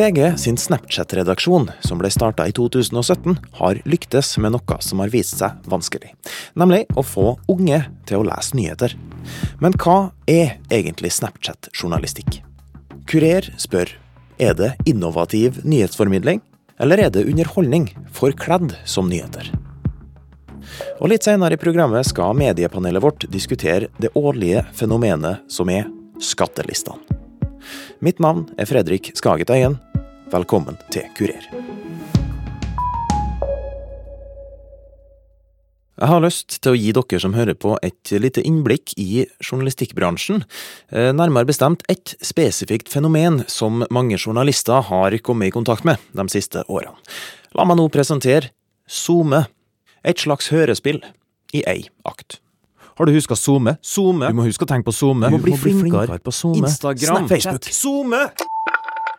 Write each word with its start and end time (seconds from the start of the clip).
VG 0.00 0.38
sin 0.38 0.56
Snapchat-redaksjon, 0.56 1.66
som 1.80 1.98
ble 2.00 2.08
starta 2.08 2.46
i 2.48 2.52
2017, 2.56 3.34
har 3.58 3.80
lyktes 3.84 4.30
med 4.40 4.54
noe 4.54 4.76
som 4.80 5.02
har 5.02 5.10
vist 5.12 5.36
seg 5.36 5.58
vanskelig. 5.68 6.14
Nemlig 6.56 6.86
å 6.96 7.04
få 7.04 7.34
unge 7.52 7.82
til 8.08 8.22
å 8.22 8.24
lese 8.24 8.56
nyheter. 8.56 8.94
Men 9.60 9.76
hva 9.76 10.14
er 10.24 10.54
egentlig 10.72 11.10
Snapchat-journalistikk? 11.18 12.38
Kurer 13.12 13.50
spør 13.60 13.92
er 14.40 14.56
det 14.56 14.70
innovativ 14.88 15.60
nyhetsformidling, 15.68 16.40
eller 16.80 17.04
er 17.04 17.12
det 17.12 17.26
underholdning 17.28 17.90
forkledd 18.16 18.72
som 18.88 19.12
nyheter? 19.12 19.52
Og 20.96 21.12
Litt 21.12 21.28
senere 21.28 21.58
i 21.58 21.60
programmet 21.60 22.08
skal 22.08 22.32
mediepanelet 22.40 23.04
vårt 23.04 23.28
diskutere 23.28 23.92
det 24.00 24.14
årlige 24.16 24.64
fenomenet 24.80 25.44
som 25.52 25.68
er 25.68 25.92
skattelistene. 26.24 27.20
Mitt 28.00 28.16
navn 28.16 28.46
er 28.56 28.64
Fredrik 28.64 29.12
Skaget 29.12 29.52
Øyen. 29.52 29.76
Velkommen 30.30 30.76
til 30.94 31.08
Kurer. 31.18 31.42
Jeg 36.00 36.08
har 36.08 36.22
lyst 36.22 36.60
til 36.62 36.70
å 36.70 36.78
gi 36.78 36.92
dere 36.94 37.18
som 37.20 37.34
hører 37.34 37.56
på 37.58 37.72
et 37.82 38.12
lite 38.22 38.44
innblikk 38.46 38.92
i 38.94 39.24
journalistikkbransjen. 39.42 40.44
Eh, 40.94 41.10
nærmere 41.18 41.48
bestemt 41.50 41.82
et 41.90 42.14
spesifikt 42.22 42.88
fenomen 42.92 43.42
som 43.50 43.82
mange 43.90 44.20
journalister 44.20 44.86
har 44.86 45.16
kommet 45.18 45.50
i 45.50 45.56
kontakt 45.56 45.84
med 45.84 45.98
de 46.14 46.28
siste 46.30 46.62
årene. 46.68 46.94
La 47.58 47.66
meg 47.66 47.80
nå 47.80 47.88
presentere 47.90 48.52
SoMe, 48.86 49.42
et 50.06 50.22
slags 50.22 50.52
hørespill 50.54 51.02
i 51.52 51.64
ei 51.66 51.88
akt. 52.06 52.38
Har 53.00 53.10
du 53.10 53.16
huska 53.16 53.34
SoMe? 53.34 53.80
SoMe. 53.82 54.30
Du 54.30 54.38
må 54.38 54.46
huske 54.46 54.62
å 54.62 54.70
tenke 54.70 54.92
på 54.92 54.94
SoMe. 54.94 55.26
Du 55.26 55.40
må 55.40 55.42
bli 55.42 55.58
flinkere 55.58 56.22
på 56.22 56.32
SoMe. 56.32 56.62
Instagram, 56.62 57.26
Snap, 57.26 57.34
Facebook. 57.34 57.74
SoMe! 57.74 58.24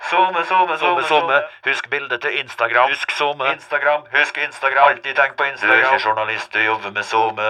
Zoome, 0.10 0.42
zoome, 0.50 0.78
zoome, 0.82 1.04
zoome. 1.10 1.42
Husk 1.68 1.90
bildet 1.92 2.22
til 2.22 2.40
Instagram. 2.42 2.90
Husk 2.90 3.12
zoome. 3.18 3.54
Instagram. 3.54 4.08
Husk 4.12 4.38
Instagram. 4.38 4.88
Alltid 4.90 5.16
tenk 5.16 5.38
på 5.38 5.46
Instagram. 5.52 5.78
Du 5.78 5.86
er 5.86 5.94
ikke 5.94 6.08
journalist, 6.08 6.50
du 6.54 6.64
jobber 6.66 6.92
med 6.96 7.06
zoome. 7.06 7.50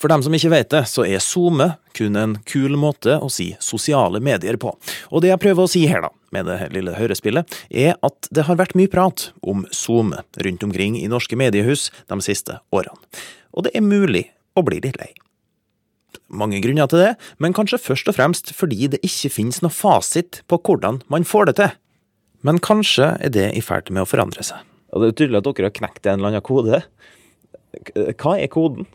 For 0.00 0.10
dem 0.10 0.24
som 0.26 0.34
ikke 0.34 0.50
vet 0.50 0.70
det, 0.74 0.82
så 0.90 1.04
er 1.06 1.22
SoMe 1.22 1.68
kun 1.94 2.18
en 2.18 2.36
kul 2.50 2.74
måte 2.80 3.18
å 3.22 3.28
si 3.30 3.52
sosiale 3.62 4.18
medier 4.24 4.58
på. 4.60 4.72
Og 5.14 5.22
det 5.22 5.30
jeg 5.30 5.42
prøver 5.44 5.66
å 5.66 5.70
si 5.70 5.84
her, 5.90 6.02
da, 6.08 6.10
med 6.34 6.50
det 6.50 6.70
lille 6.74 6.96
hørespillet, 6.98 7.58
er 7.70 7.94
at 8.02 8.30
det 8.34 8.48
har 8.48 8.58
vært 8.58 8.74
mye 8.78 8.90
prat 8.90 9.28
om 9.46 9.62
SoMe 9.70 10.24
rundt 10.46 10.66
omkring 10.66 10.98
i 10.98 11.06
norske 11.10 11.38
mediehus 11.38 11.90
de 12.10 12.18
siste 12.26 12.58
årene. 12.74 12.98
Og 13.54 13.68
det 13.68 13.76
er 13.78 13.86
mulig 13.86 14.26
å 14.58 14.66
bli 14.66 14.82
litt 14.82 14.98
lei 14.98 15.12
mange 16.28 16.60
grunner 16.64 16.90
til 16.90 17.02
det, 17.02 17.12
men 17.42 17.56
kanskje 17.56 17.82
først 17.82 18.10
og 18.10 18.16
fremst 18.18 18.52
fordi 18.56 18.90
det 18.92 19.02
ikke 19.06 19.32
finnes 19.32 19.62
noe 19.64 19.74
fasit 19.74 20.42
på 20.50 20.60
hvordan 20.60 21.02
man 21.12 21.26
får 21.28 21.50
det 21.50 21.56
til. 21.60 21.74
Men 22.44 22.60
kanskje 22.60 23.14
er 23.24 23.32
det 23.32 23.50
i 23.56 23.62
ferd 23.64 23.88
med 23.90 24.04
å 24.04 24.08
forandre 24.08 24.44
seg. 24.44 24.60
Og 24.92 25.00
Det 25.00 25.08
er 25.08 25.16
tydelig 25.18 25.40
at 25.40 25.48
dere 25.48 25.70
har 25.70 25.78
knekt 25.78 26.06
en 26.06 26.20
eller 26.20 26.34
annen 26.34 26.44
kode. 26.44 26.82
Hva 28.20 28.36
er 28.38 28.52
koden? 28.52 28.86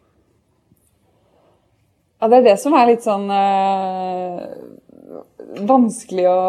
Ja, 2.19 2.27
Det 2.27 2.37
er 2.37 2.47
det 2.51 2.59
som 2.59 2.75
er 2.75 2.89
litt 2.89 3.03
sånn 3.03 3.29
øh, 3.31 4.43
vanskelig 5.65 6.25
å, 6.29 6.39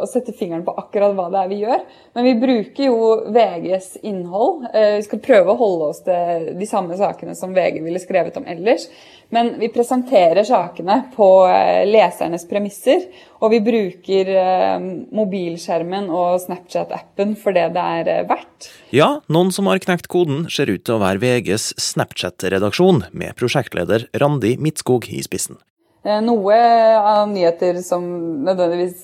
å, 0.00 0.06
sette 0.08 0.34
fingeren 0.36 0.64
på 0.66 0.74
akkurat 0.78 1.14
hva 1.16 1.26
det 1.32 1.40
er 1.40 1.50
vi 1.50 1.58
gjør. 1.64 1.82
Men 2.16 2.26
vi 2.28 2.34
bruker 2.40 2.88
jo 2.88 3.10
VGs 3.34 3.88
innhold. 4.06 4.68
Eh, 4.72 4.96
vi 5.00 5.06
skal 5.06 5.22
prøve 5.24 5.52
å 5.52 5.60
holde 5.60 5.90
oss 5.90 6.02
til 6.06 6.52
de 6.58 6.68
samme 6.70 6.96
sakene 6.98 7.36
som 7.38 7.54
VG 7.56 7.82
ville 7.84 8.02
skrevet 8.02 8.38
om 8.40 8.46
ellers. 8.48 8.88
Men 9.28 9.58
vi 9.58 9.68
presenterer 9.68 10.44
sakene 10.46 11.00
på 11.16 11.26
eh, 11.50 11.82
lesernes 11.88 12.46
premisser. 12.48 13.08
Og 13.42 13.50
vi 13.52 13.60
bruker 13.64 14.30
eh, 14.30 14.86
mobilskjermen 15.16 16.08
og 16.14 16.38
Snapchat-appen 16.44 17.34
for 17.40 17.56
det 17.56 17.66
det 17.74 17.86
er 18.00 18.10
eh, 18.12 18.24
verdt. 18.28 18.70
Ja, 18.94 19.16
noen 19.32 19.50
som 19.54 19.66
har 19.70 19.82
knekt 19.82 20.06
koden, 20.12 20.46
ser 20.52 20.70
ut 20.70 20.84
til 20.86 20.96
å 20.96 21.02
være 21.02 21.22
VGs 21.22 21.72
Snapchat-redaksjon, 21.82 23.08
med 23.10 23.34
prosjektleder 23.38 24.06
Randi 24.22 24.54
Midtskog 24.62 25.10
i 25.10 25.22
spissen. 25.26 25.58
Noe 26.06 26.56
av 26.94 27.24
nyheter 27.32 27.80
som 27.82 28.04
nødvendigvis 28.46 29.00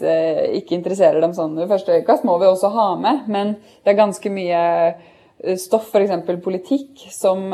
ikke 0.60 0.76
interesserer 0.76 1.18
dem 1.18 1.32
sånn 1.34 1.56
i 1.58 1.66
første 1.66 1.96
øyekast, 1.96 2.22
må 2.22 2.36
vi 2.38 2.46
også 2.46 2.70
ha 2.70 2.84
med. 2.94 3.24
Men 3.26 3.56
det 3.82 3.90
er 3.90 3.98
ganske 3.98 4.30
mye 4.30 4.60
stoff, 5.58 5.88
f.eks. 5.90 6.14
politikk, 6.44 7.02
som 7.10 7.50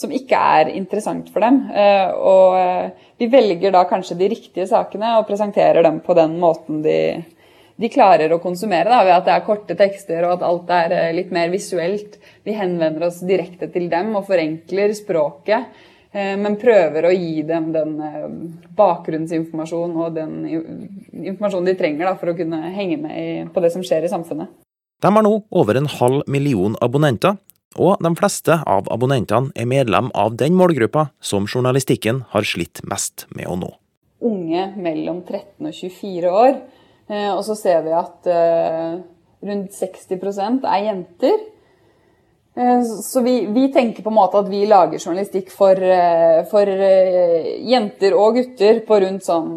som 0.00 0.12
ikke 0.14 0.38
er 0.38 0.70
interessant 0.72 1.28
for 1.32 1.44
dem. 1.44 1.60
Eh, 1.70 2.14
og 2.16 2.56
eh, 2.58 3.10
vi 3.20 3.28
velger 3.32 3.74
da 3.74 3.84
kanskje 3.88 4.16
de 4.20 4.30
riktige 4.32 4.68
sakene 4.70 5.18
og 5.18 5.28
presenterer 5.28 5.84
dem 5.86 6.00
på 6.04 6.16
den 6.18 6.38
måten 6.40 6.80
de, 6.84 6.96
de 7.76 7.92
klarer 7.92 8.32
å 8.32 8.40
konsumere, 8.42 8.88
da, 8.88 9.02
ved 9.04 9.16
at 9.18 9.28
det 9.28 9.36
er 9.36 9.46
korte 9.46 9.76
tekster 9.78 10.24
og 10.24 10.38
at 10.38 10.46
alt 10.48 10.72
er 10.76 10.96
eh, 10.96 11.12
litt 11.18 11.34
mer 11.36 11.52
visuelt. 11.52 12.18
Vi 12.46 12.56
henvender 12.56 13.10
oss 13.10 13.20
direkte 13.26 13.70
til 13.72 13.90
dem 13.92 14.14
og 14.16 14.26
forenkler 14.30 14.96
språket. 14.96 15.86
Men 16.10 16.56
prøver 16.58 17.04
å 17.06 17.10
gi 17.14 17.44
dem 17.46 17.68
den 17.70 17.92
bakgrunnsinformasjonen 18.74 20.00
og 20.02 20.16
den 20.16 20.32
informasjonen 20.50 21.68
de 21.70 21.74
trenger 21.78 22.08
da, 22.08 22.16
for 22.18 22.32
å 22.32 22.34
kunne 22.34 22.72
henge 22.74 22.96
med 22.98 23.52
på 23.54 23.62
det 23.62 23.70
som 23.70 23.84
skjer 23.86 24.08
i 24.08 24.10
samfunnet. 24.10 24.50
De 24.98 25.12
har 25.14 25.22
nå 25.22 25.30
over 25.54 25.78
en 25.78 25.86
halv 25.86 26.26
million 26.26 26.74
abonnenter, 26.82 27.38
og 27.78 28.02
de 28.02 28.10
fleste 28.18 28.56
av 28.66 28.88
abonnentene 28.90 29.52
er 29.54 29.68
medlem 29.70 30.10
av 30.18 30.34
den 30.38 30.56
målgruppa 30.58 31.10
som 31.22 31.46
journalistikken 31.46 32.24
har 32.32 32.46
slitt 32.46 32.82
mest 32.90 33.28
med 33.30 33.46
å 33.46 33.54
nå. 33.60 33.70
Unge 34.26 34.66
mellom 34.76 35.22
13 35.22 35.68
og 35.68 35.76
24 35.76 36.32
år, 36.34 36.58
eh, 37.08 37.30
og 37.30 37.44
så 37.46 37.54
ser 37.56 37.86
vi 37.86 37.94
at 37.94 38.26
eh, 38.26 38.98
rundt 39.46 39.78
60% 39.78 40.66
er 40.66 40.82
jenter. 40.88 41.38
Eh, 42.58 42.82
så 43.06 43.22
vi, 43.22 43.36
vi, 43.54 43.68
tenker 43.72 44.02
på 44.02 44.10
en 44.10 44.18
måte 44.18 44.42
at 44.42 44.50
vi 44.50 44.66
lager 44.68 44.98
journalistikk 44.98 45.54
for, 45.54 45.78
for 46.50 46.74
jenter 47.70 48.18
og 48.18 48.40
gutter 48.40 48.82
på 48.84 48.98
rundt 49.06 49.24
sånn 49.30 49.54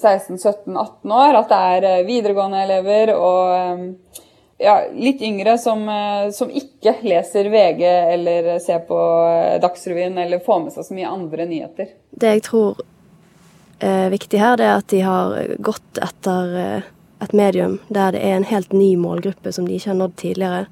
16-17-18 0.00 1.18
år. 1.20 1.42
At 1.44 1.52
det 1.52 1.60
er 1.76 2.08
videregående 2.08 2.64
elever 2.64 3.12
og 3.20 4.24
ja, 4.58 4.88
litt 4.94 5.22
yngre 5.22 5.58
som, 5.58 5.88
eh, 5.88 6.30
som, 6.30 6.50
ikke 6.50 6.96
leser 7.02 7.50
VG 7.52 7.82
eller 7.86 8.58
ser 8.58 8.78
på 8.88 8.98
eh, 9.28 9.60
Dagsrevyen 9.60 10.18
eller 10.18 10.38
får 10.38 10.60
med 10.64 10.72
seg 10.76 10.88
så 10.88 10.96
mye 10.96 11.12
andre 11.12 11.46
nyheter. 11.46 11.92
Det 12.10 12.34
jeg 12.38 12.44
tror 12.48 12.80
er 13.84 14.08
viktig 14.12 14.40
her, 14.40 14.56
det 14.56 14.64
er 14.64 14.80
at 14.80 14.88
de 14.92 15.02
har 15.04 15.56
gått 15.60 16.00
etter 16.00 16.56
eh, 16.62 16.90
et 17.24 17.32
medium 17.36 17.78
der 17.88 18.16
det 18.16 18.24
er 18.24 18.36
en 18.36 18.48
helt 18.48 18.72
ny 18.72 18.94
målgruppe 19.00 19.52
som 19.52 19.68
de 19.68 19.76
ikke 19.76 19.92
har 19.92 20.00
nådd 20.00 20.16
tidligere. 20.20 20.66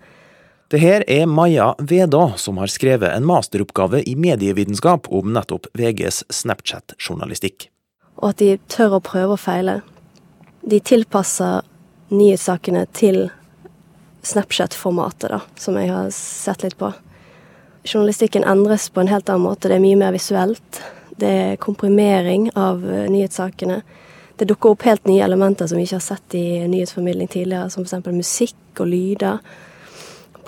Det 0.72 0.80
her 0.80 1.04
er 1.06 1.28
Maja 1.28 1.74
Vedå, 1.78 2.32
som 2.40 2.56
har 2.58 2.72
skrevet 2.72 3.12
en 3.12 3.26
masteroppgave 3.28 4.00
i 4.08 4.16
medievitenskap 4.16 5.06
om 5.12 5.32
nettopp 5.36 5.68
VGs 5.76 6.24
Snapchat-journalistikk. 6.32 7.68
Og 8.16 8.32
at 8.32 8.40
de 8.40 8.56
tør 8.72 8.96
å 8.96 9.04
prøve 9.04 9.36
og 9.36 9.42
feile. 9.44 9.82
De 10.64 10.80
tilpasser 10.80 11.62
nyhetssakene 12.08 12.86
til 12.96 13.26
Snapchat-formatet, 14.24 15.30
da, 15.30 15.40
som 15.60 15.76
jeg 15.78 15.92
har 15.92 16.08
sett 16.14 16.64
litt 16.64 16.78
på. 16.80 16.92
Journalistikken 17.84 18.44
endres 18.48 18.88
på 18.90 19.02
en 19.02 19.10
helt 19.12 19.28
annen 19.28 19.44
måte. 19.44 19.68
Det 19.68 19.76
er 19.76 19.84
mye 19.84 19.98
mer 20.00 20.14
visuelt. 20.14 20.80
Det 21.20 21.28
er 21.28 21.60
komprimering 21.62 22.48
av 22.56 22.80
eh, 22.88 23.04
nyhetssakene. 23.12 23.82
Det 24.36 24.48
dukker 24.50 24.72
opp 24.74 24.86
helt 24.88 25.04
nye 25.06 25.22
elementer 25.22 25.68
som 25.70 25.78
vi 25.78 25.84
ikke 25.86 26.00
har 26.00 26.06
sett 26.08 26.34
i 26.34 26.64
nyhetsformidling 26.66 27.28
tidligere, 27.30 27.68
som 27.70 27.84
f.eks. 27.84 28.08
musikk 28.10 28.82
og 28.82 28.90
lyder. 28.90 29.44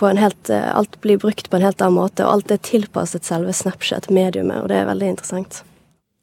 Helt, 0.01 0.49
eh, 0.49 0.65
alt 0.75 0.99
blir 1.01 1.21
brukt 1.21 1.49
på 1.49 1.59
en 1.59 1.67
helt 1.69 1.81
annen 1.81 1.99
måte, 2.01 2.25
og 2.25 2.39
alt 2.39 2.51
er 2.51 2.61
tilpasset 2.65 3.25
selve 3.25 3.53
Snapchat-mediumet, 3.55 4.63
og 4.63 4.73
det 4.73 4.81
er 4.81 4.89
veldig 4.89 5.13
interessant. 5.13 5.61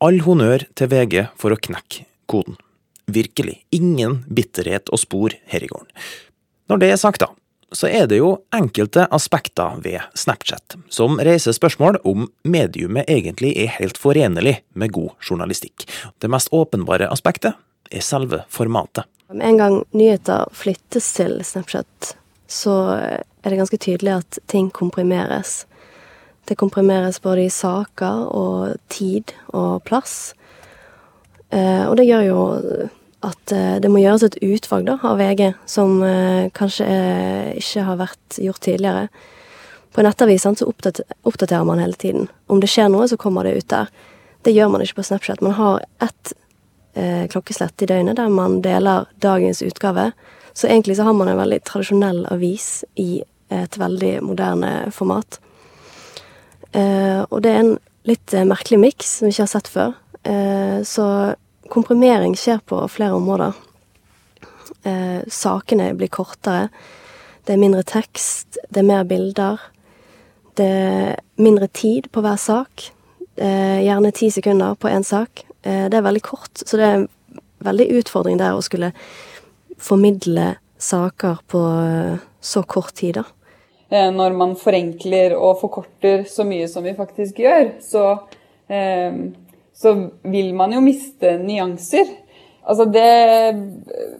All 0.05 0.21
honnør 0.27 0.67
til 0.77 0.91
VG 0.93 1.29
for 1.41 1.55
å 1.55 1.59
knekke 1.59 2.05
koden. 2.31 2.59
Virkelig, 3.06 3.61
ingen 3.75 4.23
bitterhet 4.33 4.91
og 4.93 5.01
spor 5.01 5.35
her 5.53 5.65
i 5.65 5.71
gården. 5.71 5.91
Når 6.73 6.81
det 6.81 6.91
er 6.93 7.01
sagt, 7.01 7.25
da, 7.25 7.31
så 7.73 7.89
er 7.89 8.09
det 8.11 8.19
jo 8.21 8.35
enkelte 8.55 9.07
aspekter 9.15 9.79
ved 9.85 10.03
Snapchat 10.19 10.77
som 10.93 11.19
reiser 11.19 11.57
spørsmål 11.57 12.01
om 12.05 12.29
mediumet 12.45 13.09
egentlig 13.11 13.55
er 13.61 13.73
helt 13.79 13.99
forenlig 14.01 14.59
med 14.75 14.93
god 14.95 15.15
journalistikk. 15.21 15.87
Det 16.19 16.31
mest 16.31 16.53
åpenbare 16.53 17.09
aspektet 17.13 17.57
er 17.91 18.05
selve 18.05 18.45
formatet. 18.53 19.05
Med 19.33 19.47
en 19.49 19.59
gang 19.59 19.79
nyheter 19.97 20.51
flyttes 20.53 21.13
til 21.17 21.39
Snapchat, 21.45 22.15
så 22.47 22.75
er 22.95 23.51
det 23.51 23.61
ganske 23.61 23.81
tydelig 23.81 24.19
at 24.21 24.39
ting 24.51 24.71
komprimeres. 24.71 25.65
Det 26.45 26.59
komprimeres 26.61 27.21
både 27.25 27.47
i 27.47 27.53
saker 27.53 28.29
og 28.37 28.77
tid 28.93 29.33
og 29.57 29.83
plass. 29.89 30.35
Eh, 31.51 31.85
og 31.89 31.97
det 31.97 32.07
gjør 32.09 32.27
jo 32.29 32.41
at 33.25 33.53
eh, 33.53 33.76
det 33.82 33.91
må 33.91 34.03
gjøres 34.03 34.26
et 34.26 34.38
utvalg 34.44 34.87
da, 34.88 34.99
av 35.06 35.19
VG 35.21 35.53
som 35.71 35.97
eh, 36.05 36.50
kanskje 36.56 36.87
eh, 36.87 37.50
ikke 37.61 37.87
har 37.88 38.00
vært 38.00 38.38
gjort 38.43 38.62
tidligere. 38.65 39.09
På 39.94 40.05
nettavisene 40.05 40.59
så 40.59 40.69
oppdaterer 40.69 41.67
man 41.69 41.82
hele 41.82 41.99
tiden. 41.99 42.29
Om 42.50 42.62
det 42.62 42.71
skjer 42.73 42.91
noe, 42.91 43.06
så 43.11 43.19
kommer 43.21 43.47
det 43.47 43.55
ut 43.61 43.69
der. 43.71 43.93
Det 44.44 44.55
gjør 44.55 44.73
man 44.73 44.82
ikke 44.82 44.99
på 44.99 45.06
Snapchat. 45.06 45.44
Man 45.44 45.55
har 45.59 45.85
ett 46.03 46.35
klokkeslett 47.31 47.82
i 47.82 47.88
døgnet 47.91 48.15
der 48.21 48.31
man 48.31 48.61
deler 48.62 49.09
dagens 49.19 49.65
utgave, 49.67 50.12
Så 50.55 50.69
egentlig 50.69 50.97
så 50.97 51.03
har 51.03 51.12
man 51.12 51.29
en 51.29 51.38
veldig 51.38 51.59
tradisjonell 51.67 52.27
avis 52.31 52.85
i 52.94 53.25
et 53.50 53.79
veldig 53.79 54.23
moderne 54.23 54.93
format. 54.94 55.41
Og 57.31 57.43
det 57.43 57.50
er 57.50 57.59
en 57.59 57.73
litt 58.06 58.35
merkelig 58.47 58.79
miks 58.79 59.11
som 59.19 59.27
vi 59.27 59.35
ikke 59.35 59.43
har 59.43 59.50
sett 59.50 59.70
før. 59.75 59.97
Så 60.87 61.06
komprimering 61.73 62.37
skjer 62.37 62.61
på 62.67 62.81
flere 62.89 63.17
områder. 63.17 63.55
Eh, 64.85 65.21
sakene 65.29 65.93
blir 65.97 66.13
kortere. 66.13 66.69
Det 67.45 67.55
er 67.55 67.61
mindre 67.61 67.85
tekst, 67.85 68.59
det 68.71 68.83
er 68.83 68.89
mer 68.89 69.05
bilder. 69.09 69.61
Det 70.57 70.67
er 70.67 71.17
mindre 71.37 71.69
tid 71.69 72.11
på 72.13 72.23
hver 72.25 72.39
sak. 72.41 72.91
Eh, 73.37 73.81
gjerne 73.85 74.13
ti 74.15 74.31
sekunder 74.31 74.77
på 74.79 74.89
én 74.89 75.05
sak. 75.05 75.45
Eh, 75.63 75.89
det 75.89 75.99
er 75.99 76.07
veldig 76.07 76.23
kort, 76.23 76.53
så 76.55 76.77
det 76.77 76.85
er 76.85 76.99
en 77.01 77.09
veldig 77.65 77.89
utfordring 78.01 78.39
der 78.39 78.55
å 78.55 78.63
skulle 78.63 78.93
formidle 79.81 80.55
saker 80.79 81.41
på 81.51 81.63
eh, 81.83 82.23
så 82.41 82.63
kort 82.63 82.95
tid, 82.95 83.21
da. 83.21 83.25
Eh, 83.89 84.11
når 84.13 84.37
man 84.37 84.55
forenkler 84.59 85.37
og 85.37 85.59
forkorter 85.61 86.25
så 86.29 86.47
mye 86.47 86.69
som 86.71 86.85
vi 86.85 86.95
faktisk 86.97 87.41
gjør, 87.45 87.73
så, 87.85 88.05
eh, 88.69 89.17
så 89.75 89.94
vil 90.23 90.55
man 90.55 90.73
jo 90.73 90.82
miste 90.85 91.37
nyanser. 91.43 92.09
Altså 92.65 92.85
det 92.88 93.55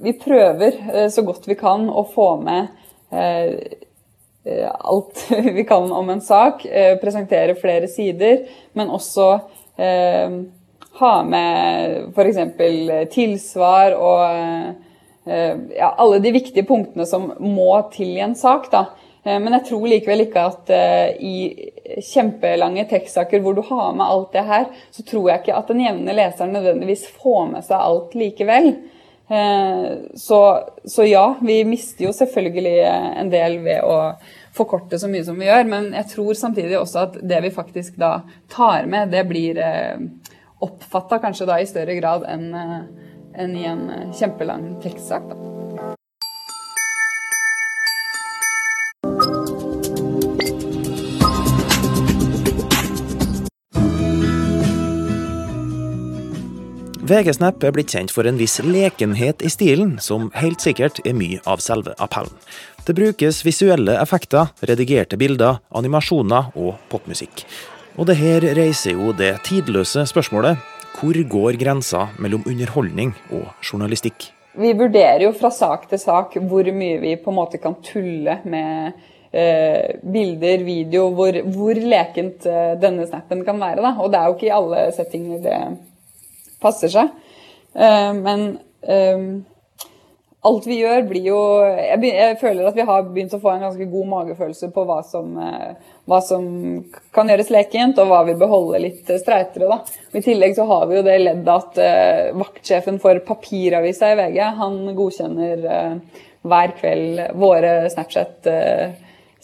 Vi 0.03 0.13
prøver 0.21 0.79
eh, 0.95 1.09
så 1.09 1.23
godt 1.23 1.49
vi 1.49 1.57
kan 1.57 1.87
å 1.89 2.05
få 2.15 2.35
med 2.45 2.67
eh, 3.11 3.55
eh 4.45 4.69
alt 4.75 5.27
vi 5.57 5.65
kan 5.65 5.93
om 5.93 6.11
en 6.11 6.21
sak. 6.21 6.67
Presentere 7.01 7.55
flere 7.57 7.89
sider, 7.89 8.45
men 8.73 8.91
også 8.91 9.29
ha 10.95 11.15
med 11.27 12.13
f.eks. 12.15 12.37
tilsvar 13.11 13.97
og 13.97 14.21
ja, 15.25 15.89
alle 15.89 16.21
de 16.23 16.31
viktige 16.31 16.63
punktene 16.69 17.07
som 17.11 17.33
må 17.41 17.73
til 17.91 18.13
i 18.15 18.23
en 18.23 18.37
sak. 18.39 18.69
da. 18.71 18.85
Eh, 19.25 19.41
men 19.41 19.57
jeg 19.57 19.67
tror 19.71 19.87
likevel 19.89 20.27
ikke 20.27 20.47
at 20.51 20.73
uh, 20.75 21.09
i 21.17 22.01
kjempelange 22.05 22.87
tekstsaker 22.91 23.43
hvor 23.45 23.57
du 23.57 23.63
har 23.71 23.95
med 23.97 24.07
alt 24.07 24.35
det 24.37 24.45
her, 24.49 24.67
så 24.93 25.05
tror 25.07 25.31
jeg 25.31 25.43
ikke 25.43 25.57
at 25.61 25.73
den 25.73 25.85
jevne 25.85 26.17
leseren 26.17 26.53
nødvendigvis 26.57 27.07
får 27.23 27.49
med 27.55 27.67
seg 27.67 27.79
alt 27.81 28.19
likevel. 28.19 28.75
Uh, 29.31 30.13
så, 30.21 30.41
så, 30.85 31.07
ja, 31.09 31.27
vi 31.41 31.63
mister 31.69 32.09
jo 32.09 32.13
selvfølgelig 32.17 32.77
en 32.85 33.33
del 33.33 33.59
ved 33.65 33.89
å 33.89 33.97
forkorte 34.55 35.01
så 35.01 35.09
mye 35.11 35.25
som 35.27 35.41
vi 35.41 35.49
gjør, 35.49 35.65
men 35.73 35.89
jeg 35.97 36.11
tror 36.13 36.37
samtidig 36.39 36.77
også 36.79 37.07
at 37.09 37.17
det 37.25 37.41
vi 37.47 37.55
faktisk 37.55 37.97
da 37.99 38.19
tar 38.53 38.87
med, 38.87 39.11
det 39.11 39.25
blir 39.27 39.59
oppfatta 40.63 41.19
kanskje 41.25 41.49
da 41.49 41.59
i 41.59 41.67
større 41.67 41.97
grad 41.99 42.29
enn 42.31 42.53
enn 43.35 43.57
i 43.59 43.65
en 43.67 44.13
kjempelang 44.15 44.77
tekstsak. 44.85 45.27
da. 45.33 45.54
VG 57.05 57.35
Snap 57.37 57.61
er 57.61 57.75
blitt 57.77 57.93
kjent 57.93 58.09
for 58.09 58.25
en 58.25 58.39
viss 58.41 58.55
lekenhet 58.65 59.43
i 59.45 59.51
stilen, 59.53 59.99
som 60.01 60.31
helt 60.41 60.63
sikkert 60.65 61.03
er 61.05 61.13
mye 61.13 61.43
av 61.45 61.61
selve 61.61 61.93
appellen. 62.01 62.33
Det 62.87 62.95
brukes 62.97 63.43
visuelle 63.45 63.99
effekter, 64.01 64.49
redigerte 64.65 65.19
bilder, 65.21 65.59
animasjoner 65.77 66.49
og 66.57 66.79
popmusikk. 66.89 67.45
Og 68.01 68.09
det 68.09 68.17
her 68.23 68.49
reiser 68.57 68.97
jo 68.97 69.13
det 69.13 69.35
tidløse 69.45 70.07
spørsmålet 70.09 70.57
hvor 70.97 71.21
går 71.37 71.61
grensa 71.61 72.07
mellom 72.17 72.49
underholdning 72.49 73.13
og 73.37 73.53
journalistikk? 73.61 74.31
Vi 74.57 74.73
vurderer 74.73 75.27
jo 75.27 75.37
fra 75.37 75.53
sak 75.53 75.91
til 75.93 76.01
sak 76.01 76.39
hvor 76.41 76.73
mye 76.73 77.03
vi 77.05 77.19
på 77.21 77.35
en 77.35 77.43
måte 77.43 77.61
kan 77.61 77.77
tulle 77.85 78.41
med 78.49 78.95
eh, 79.29 80.01
bilder, 80.01 80.65
video, 80.65 81.11
hvor, 81.13 81.37
hvor 81.53 81.87
lekent 81.97 82.49
eh, 82.49 82.79
denne 82.81 83.05
snappen 83.13 83.45
kan 83.45 83.61
være. 83.61 83.85
Da. 83.85 83.99
Og 84.01 84.09
det 84.09 84.23
er 84.23 84.31
jo 84.31 84.39
ikke 84.39 84.55
i 84.55 84.57
alle 84.63 84.87
settinger 84.97 85.45
det 85.45 85.59
passer 86.65 86.93
seg. 86.93 87.11
Uh, 87.75 88.13
men 88.17 88.47
uh, 88.89 89.27
alt 90.45 90.67
vi 90.69 90.79
gjør, 90.83 91.07
blir 91.09 91.29
jo 91.31 91.39
jeg, 91.65 92.37
føler 92.41 92.69
at 92.69 92.77
vi 92.77 92.87
har 92.87 93.07
begynt 93.09 93.35
å 93.35 93.41
få 93.43 93.55
en 93.55 93.65
ganske 93.65 93.87
god 93.91 94.11
magefølelse 94.11 94.69
på 94.75 94.85
hva 94.89 94.99
som, 95.09 95.31
uh, 95.41 95.95
hva 96.11 96.21
som 96.25 96.45
kan 97.17 97.33
gjøres 97.33 97.53
lekent, 97.55 98.01
og 98.03 98.11
hva 98.13 98.21
vi 98.29 98.37
beholder 98.41 98.85
litt 98.85 99.15
streitere. 99.23 99.71
Da. 99.71 99.81
I 100.13 100.25
tillegg 100.25 100.57
så 100.59 100.69
har 100.71 100.85
vi 100.91 101.01
jo 101.01 101.07
det 101.07 101.17
leddet 101.23 101.55
at 101.55 101.81
vaktsjefen 102.37 103.01
for 103.03 103.23
papiravisa 103.27 104.13
i 104.13 104.21
VG 104.21 104.39
han 104.61 104.79
godkjenner 104.97 105.67
hver 106.45 106.75
kveld 106.77 107.23
våre 107.41 107.73
Snapchat 107.89 108.53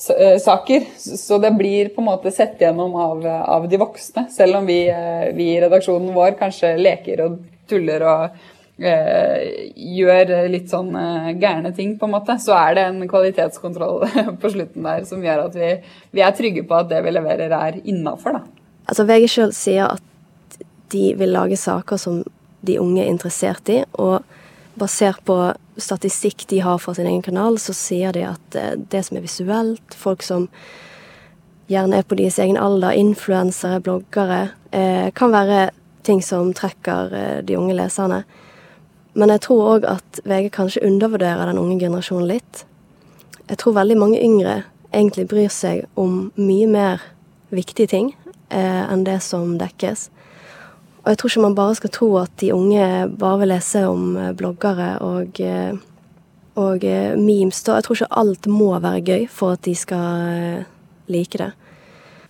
saker. 0.00 0.86
Så 0.98 1.38
det 1.38 1.50
blir 1.50 1.88
på 1.94 2.00
en 2.00 2.08
måte 2.08 2.30
sett 2.30 2.60
gjennom 2.60 2.94
av, 2.96 3.26
av 3.26 3.68
de 3.68 3.80
voksne. 3.80 4.26
Selv 4.32 4.56
om 4.60 4.66
vi, 4.66 4.88
eh, 4.88 5.34
vi, 5.34 5.50
i 5.54 5.60
redaksjonen 5.60 6.14
vår 6.14 6.38
kanskje 6.40 6.76
leker 6.80 7.20
og 7.26 7.36
tuller 7.68 8.04
og 8.08 8.38
eh, 8.80 9.68
gjør 9.76 10.32
litt 10.50 10.72
sånn 10.72 10.94
eh, 10.96 11.30
gærne 11.40 11.74
ting, 11.76 11.96
på 12.00 12.08
en 12.08 12.14
måte, 12.16 12.38
så 12.40 12.56
er 12.56 12.78
det 12.78 12.86
en 12.88 13.04
kvalitetskontroll 13.10 14.06
på 14.40 14.52
slutten 14.56 14.88
der 14.88 15.04
som 15.08 15.24
gjør 15.24 15.46
at 15.48 15.60
vi, 15.60 15.74
vi 16.16 16.24
er 16.24 16.36
trygge 16.36 16.64
på 16.64 16.80
at 16.80 16.90
det 16.92 17.04
vi 17.04 17.14
leverer, 17.14 17.52
er 17.52 17.80
innafor. 17.84 18.40
Altså, 18.88 19.06
VG 19.06 19.28
sjøl 19.30 19.56
sier 19.56 19.94
at 19.98 20.60
de 20.90 21.10
vil 21.18 21.36
lage 21.36 21.60
saker 21.60 22.00
som 22.00 22.22
de 22.66 22.80
unge 22.80 23.04
er 23.04 23.12
interessert 23.12 23.68
i. 23.72 23.82
og 24.00 24.24
basert 24.80 25.24
på 25.28 25.36
statistikk 25.80 26.46
de 26.48 26.60
har 26.64 26.78
fra 26.78 26.94
sin 26.94 27.06
egen 27.06 27.22
kanal, 27.22 27.58
så 27.58 27.74
sier 27.76 28.14
de 28.16 28.24
at 28.28 28.56
eh, 28.58 28.76
det 28.92 29.04
som 29.06 29.18
er 29.18 29.24
visuelt, 29.24 29.96
folk 29.96 30.24
som 30.26 30.48
gjerne 31.70 32.00
er 32.00 32.06
på 32.06 32.18
deres 32.18 32.38
egen 32.42 32.58
alder, 32.58 32.96
influensere, 32.98 33.82
bloggere, 33.84 34.40
eh, 34.74 35.10
kan 35.14 35.32
være 35.34 35.70
ting 36.06 36.22
som 36.24 36.52
trekker 36.56 37.14
eh, 37.16 37.38
de 37.46 37.58
unge 37.58 37.76
leserne. 37.78 38.24
Men 39.14 39.32
jeg 39.34 39.44
tror 39.46 39.74
òg 39.76 39.88
at 39.90 40.20
VG 40.24 40.50
kanskje 40.54 40.84
undervurderer 40.86 41.50
den 41.50 41.58
unge 41.58 41.80
generasjonen 41.80 42.28
litt. 42.30 42.64
Jeg 43.50 43.58
tror 43.58 43.78
veldig 43.80 43.98
mange 43.98 44.22
yngre 44.22 44.62
egentlig 44.94 45.26
bryr 45.30 45.50
seg 45.50 45.84
om 45.98 46.30
mye 46.38 46.68
mer 46.70 47.02
viktige 47.50 47.90
ting 47.90 48.12
enn 48.50 49.02
det 49.06 49.20
som 49.22 49.56
dekkes. 49.58 50.08
Og 51.10 51.16
jeg 51.16 51.18
tror 51.18 51.30
ikke 51.32 51.42
man 51.42 51.54
bare 51.58 51.74
skal 51.74 51.90
tro 51.90 52.06
at 52.20 52.34
de 52.38 52.52
unge 52.54 52.82
bare 53.18 53.38
vil 53.40 53.50
lese 53.50 53.80
om 53.90 54.12
eh, 54.14 54.28
bloggere 54.38 54.92
og, 55.02 55.40
eh, 55.42 55.72
og 56.54 56.84
eh, 56.86 57.16
memes. 57.18 57.64
Jeg 57.66 57.82
tror 57.82 57.98
ikke 57.98 58.18
alt 58.20 58.46
må 58.46 58.68
være 58.78 59.00
gøy 59.02 59.24
for 59.26 59.56
at 59.56 59.64
de 59.66 59.74
skal 59.74 60.62
like 61.10 61.40
det. 61.40 61.50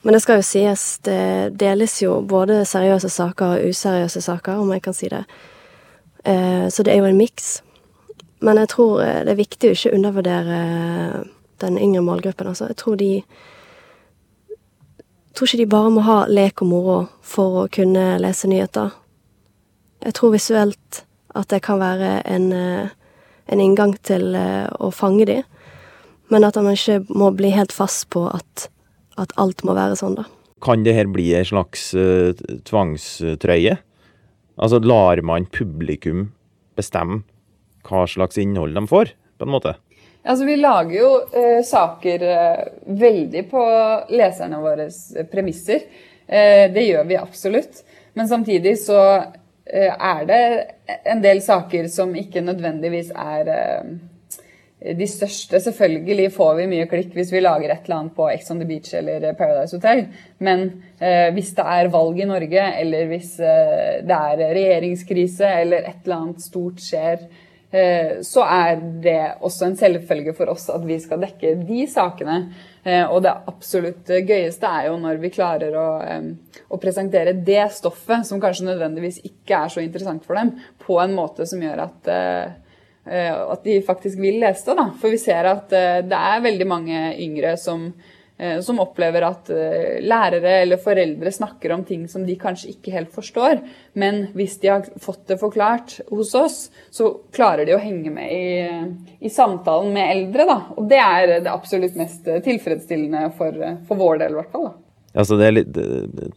Men 0.00 0.16
det 0.16 0.22
skal 0.24 0.40
jo 0.40 0.46
sies, 0.48 0.84
det 1.04 1.58
deles 1.60 1.98
jo 2.00 2.22
både 2.24 2.62
seriøse 2.64 3.10
saker 3.12 3.58
og 3.58 3.68
useriøse 3.68 4.22
saker, 4.24 4.62
om 4.64 4.72
jeg 4.72 4.82
kan 4.86 4.96
si 4.96 5.10
det. 5.12 5.26
Så 6.24 6.80
det 6.80 6.94
er 6.94 7.02
jo 7.02 7.10
en 7.10 7.20
miks. 7.20 7.58
Men 8.40 8.56
jeg 8.56 8.70
tror 8.72 9.02
det 9.04 9.34
er 9.34 9.36
viktig 9.36 9.68
å 9.68 9.76
ikke 9.76 9.92
undervurdere 9.98 10.62
den 11.60 11.76
yngre 11.76 12.00
målgruppen. 12.00 12.48
Altså. 12.48 12.70
Jeg 12.72 12.80
tror 12.80 12.96
de 12.96 13.10
tror 15.34 15.48
ikke 15.48 15.62
de 15.62 15.70
bare 15.70 15.92
må 15.94 16.04
ha 16.06 16.18
lek 16.30 16.62
og 16.64 16.70
moro 16.70 16.96
for 17.26 17.62
å 17.62 17.68
kunne 17.72 18.18
lese 18.22 18.50
nyheter. 18.50 18.92
Jeg 20.04 20.16
tror 20.16 20.34
visuelt 20.34 21.04
at 21.36 21.50
det 21.52 21.62
kan 21.62 21.80
være 21.80 22.20
en, 22.26 22.50
eh, 22.52 22.90
en 23.52 23.62
inngang 23.62 23.94
til 24.06 24.34
eh, 24.34 24.66
å 24.80 24.90
fange 24.94 25.28
de, 25.28 25.40
men 26.30 26.46
at 26.46 26.56
man 26.56 26.74
ikke 26.74 27.02
må 27.08 27.30
bli 27.36 27.52
helt 27.54 27.74
fast 27.74 28.08
på 28.14 28.26
at, 28.30 28.68
at 29.18 29.34
alt 29.40 29.64
må 29.66 29.74
være 29.76 29.98
sånn, 29.98 30.18
da. 30.20 30.26
Kan 30.60 30.84
det 30.84 30.94
her 30.94 31.08
bli 31.08 31.30
en 31.32 31.46
slags 31.48 31.86
uh, 31.96 32.36
tvangstrøye? 32.68 33.78
Altså 34.60 34.80
lar 34.84 35.22
man 35.24 35.46
publikum 35.48 36.26
bestemme 36.76 37.22
hva 37.88 38.04
slags 38.10 38.36
innhold 38.40 38.76
de 38.76 38.82
får, 38.90 39.14
på 39.40 39.48
en 39.48 39.54
måte? 39.54 39.72
Altså, 40.22 40.44
vi 40.44 40.56
lager 40.60 40.96
jo 40.98 41.10
eh, 41.32 41.62
saker 41.64 42.24
eh, 42.28 42.64
veldig 43.00 43.44
på 43.48 43.62
leserne 44.12 44.60
våres 44.60 44.98
premisser. 45.32 45.86
Eh, 46.26 46.66
det 46.72 46.84
gjør 46.84 47.08
vi 47.08 47.16
absolutt. 47.16 47.80
Men 48.18 48.28
samtidig 48.28 48.76
så 48.82 49.00
eh, 49.64 49.88
er 49.88 50.22
det 50.28 50.42
en 51.08 51.24
del 51.24 51.40
saker 51.42 51.88
som 51.88 52.12
ikke 52.12 52.44
nødvendigvis 52.44 53.14
er 53.16 53.52
eh, 53.54 54.94
de 55.00 55.08
største. 55.08 55.62
Selvfølgelig 55.64 56.30
får 56.36 56.54
vi 56.60 56.70
mye 56.74 56.88
klikk 56.90 57.16
hvis 57.16 57.32
vi 57.32 57.40
lager 57.40 57.72
et 57.72 57.88
eller 57.88 58.02
annet 58.02 58.16
på 58.20 58.28
Ex 58.28 58.52
on 58.52 58.60
the 58.60 58.68
Beach 58.68 58.92
eller 59.00 59.24
Paradise 59.40 59.78
Hotel. 59.78 60.04
Men 60.36 60.68
eh, 61.00 61.30
hvis 61.32 61.54
det 61.56 61.64
er 61.64 61.94
valg 61.96 62.20
i 62.20 62.28
Norge, 62.28 62.72
eller 62.84 63.08
hvis 63.08 63.38
det 63.40 64.18
er 64.24 64.48
regjeringskrise 64.52 65.54
eller 65.64 65.88
et 65.88 66.04
eller 66.04 66.26
annet 66.26 66.44
stort 66.44 66.84
skjer 66.84 67.24
Eh, 67.24 67.49
så 67.70 68.42
er 68.50 68.80
det 69.04 69.18
også 69.46 69.68
en 69.68 69.76
selvfølge 69.78 70.32
for 70.34 70.50
oss 70.50 70.64
at 70.74 70.82
vi 70.82 70.96
skal 70.98 71.20
dekke 71.22 71.52
de 71.68 71.84
sakene. 71.86 72.38
Eh, 72.82 73.04
og 73.04 73.20
det 73.22 73.34
absolutt 73.50 74.08
gøyeste 74.08 74.66
er 74.66 74.88
jo 74.88 74.96
når 74.98 75.20
vi 75.22 75.30
klarer 75.34 75.76
å, 75.78 75.88
å, 76.66 76.80
presentere 76.82 77.36
det 77.46 77.68
stoffet, 77.76 78.26
som 78.26 78.40
kanskje 78.42 78.70
nødvendigvis 78.70 79.20
ikke 79.28 79.64
er 79.64 79.74
så 79.74 79.84
interessant 79.84 80.26
for 80.26 80.40
dem, 80.40 80.54
på 80.82 80.98
en 81.02 81.14
måte 81.14 81.46
som 81.46 81.62
gjør 81.62 81.84
at, 81.86 82.10
eh, 82.10 83.36
at 83.54 83.66
de 83.66 83.80
faktisk 83.86 84.18
vil 84.22 84.40
lese 84.42 84.70
det. 84.70 84.78
Da. 84.80 84.88
For 84.98 85.12
vi 85.12 85.20
ser 85.20 85.50
at 85.50 85.70
det 85.70 86.22
er 86.34 86.48
veldig 86.48 86.70
mange 86.70 87.04
yngre 87.20 87.54
som 87.60 87.92
Eh, 87.92 88.19
som 88.64 88.78
opplever 88.80 89.24
at 89.26 89.50
eh, 89.52 89.98
lærere 90.00 90.54
eller 90.62 90.80
foreldre 90.80 91.32
snakker 91.32 91.74
om 91.74 91.82
ting 91.84 92.06
som 92.08 92.22
de 92.24 92.36
kanskje 92.40 92.70
ikke 92.72 92.94
helt 92.94 93.12
forstår. 93.12 93.60
Men 94.00 94.22
hvis 94.36 94.56
de 94.62 94.70
har 94.72 94.86
fått 95.02 95.26
det 95.28 95.36
forklart 95.42 95.98
hos 96.08 96.32
oss, 96.38 96.58
så 96.90 97.10
klarer 97.36 97.68
de 97.68 97.76
å 97.76 97.82
henge 97.82 98.12
med 98.14 98.32
i, 98.32 99.04
i 99.20 99.32
samtalen 99.32 99.92
med 99.92 100.14
eldre. 100.14 100.48
Da. 100.48 100.58
Og 100.80 100.88
det 100.88 101.02
er 101.04 101.34
det 101.44 101.52
absolutt 101.52 101.98
mest 102.00 102.24
tilfredsstillende 102.46 103.26
for, 103.36 103.60
for 103.88 104.00
vår 104.00 104.24
del, 104.24 104.32
i 104.32 104.40
hvert 104.40 104.56
fall. 104.56 104.70
Altså 105.10 105.36
det 105.36 105.46
er 105.46 105.56
litt, 105.58 105.78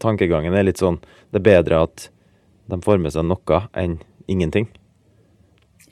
tankegangen 0.02 0.56
er 0.58 0.66
litt 0.66 0.80
sånn 0.82 0.96
Det 1.30 1.38
er 1.38 1.46
bedre 1.46 1.84
at 1.86 2.08
de 2.72 2.80
får 2.82 2.98
med 3.04 3.14
seg 3.14 3.28
noe 3.30 3.60
enn 3.78 4.00
ingenting. 4.28 4.68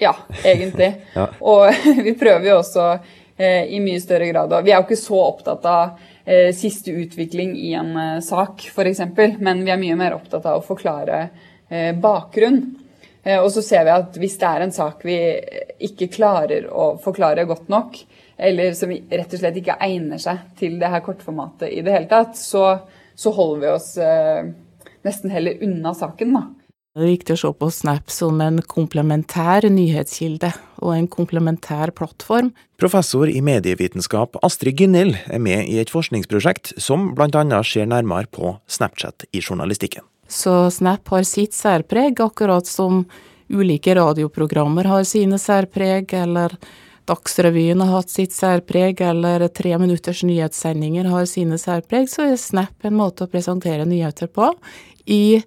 Ja, 0.01 0.15
egentlig. 0.41 0.95
ja. 1.19 1.27
Og 1.39 1.69
vi 2.07 2.15
prøver 2.17 2.49
jo 2.49 2.59
også 2.63 2.87
Eh, 2.95 3.20
i 3.43 3.79
mye 3.83 4.01
større 4.01 4.27
grad. 4.31 4.53
Vi 4.63 4.71
er 4.71 4.79
jo 4.79 4.87
ikke 4.87 4.99
så 4.99 5.19
opptatt 5.23 5.65
av 5.69 6.01
eh, 6.25 6.51
siste 6.55 6.93
utvikling 6.93 7.55
i 7.57 7.73
en 7.79 7.95
eh, 7.97 8.19
sak, 8.25 8.67
f.eks., 8.69 9.01
men 9.39 9.63
vi 9.65 9.73
er 9.73 9.81
mye 9.81 9.97
mer 9.99 10.17
opptatt 10.17 10.45
av 10.45 10.59
å 10.61 10.67
forklare 10.67 11.29
bakgrunn. 12.03 12.57
Og 13.39 13.45
så 13.53 13.61
ser 13.63 13.85
vi 13.87 13.91
at 13.93 14.17
hvis 14.19 14.33
det 14.41 14.47
er 14.49 14.63
en 14.65 14.73
sak 14.75 15.05
vi 15.07 15.13
ikke 15.87 16.09
klarer 16.11 16.65
å 16.67 16.97
forklare 16.99 17.45
godt 17.47 17.69
nok, 17.71 17.95
eller 18.35 18.73
som 18.75 18.91
rett 18.91 19.35
og 19.37 19.39
slett 19.39 19.59
ikke 19.61 19.77
egner 19.87 20.19
seg 20.19 20.41
til 20.59 20.75
det 20.81 20.89
her 20.91 21.03
kortformatet 21.05 21.71
i 21.71 21.79
det 21.85 21.93
hele 21.95 22.09
tatt, 22.11 22.35
så, 22.35 22.65
så 23.15 23.31
holder 23.37 23.63
vi 23.63 23.71
oss 23.71 23.87
nesten 25.07 25.31
heller 25.31 25.63
unna 25.63 25.95
saken, 25.95 26.35
da. 26.35 26.43
Det 26.91 27.05
er 27.05 27.13
viktig 27.13 27.35
å 27.37 27.39
se 27.39 27.49
på 27.55 27.67
Snap 27.71 28.11
som 28.11 28.41
en 28.43 28.57
komplementær 28.67 29.63
nyhetskilde 29.71 30.49
og 30.83 30.89
en 30.91 31.05
komplementær 31.07 31.93
plattform. 31.95 32.49
Professor 32.75 33.31
i 33.31 33.39
medievitenskap 33.39 34.35
Astrid 34.43 34.81
Gynnhild 34.81 35.15
er 35.31 35.39
med 35.39 35.69
i 35.71 35.77
et 35.79 35.93
forskningsprosjekt 35.93 36.73
som 36.83 37.13
bl.a. 37.15 37.61
ser 37.63 37.87
nærmere 37.87 38.27
på 38.35 38.57
Snapchat 38.67 39.23
i 39.31 39.39
journalistikken. 39.39 40.03
Så 40.27 40.67
Snap 40.75 41.07
har 41.15 41.23
sitt 41.23 41.55
særpreg, 41.55 42.19
akkurat 42.19 42.67
som 42.67 43.05
ulike 43.47 43.95
radioprogrammer 43.95 44.91
har 44.91 45.07
sine 45.07 45.39
særpreg, 45.39 46.11
eller 46.11 46.57
Dagsrevyen 47.07 47.79
har 47.85 48.01
hatt 48.01 48.11
sitt 48.11 48.35
særpreg, 48.35 48.99
eller 48.99 49.47
tre 49.47 49.77
minutters 49.79 50.25
nyhetssendinger 50.27 51.07
har 51.15 51.23
sine 51.23 51.55
særpreg, 51.55 52.11
så 52.11 52.27
er 52.27 52.35
Snap 52.35 52.83
en 52.83 52.99
måte 52.99 53.23
å 53.23 53.31
presentere 53.31 53.87
nyheter 53.87 54.27
på 54.27 54.51
i 55.07 55.39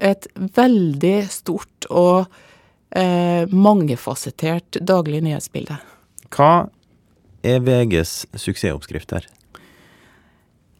et 0.00 0.28
veldig 0.34 1.16
stort 1.32 1.88
og 1.90 2.30
eh, 2.96 3.48
mangefasettert 3.50 4.80
daglig 4.86 5.22
nyhetsbilde. 5.26 5.76
Hva 6.30 6.70
er 7.46 7.60
VGs 7.64 8.14
suksessoppskrift 8.36 9.16
her? 9.16 9.28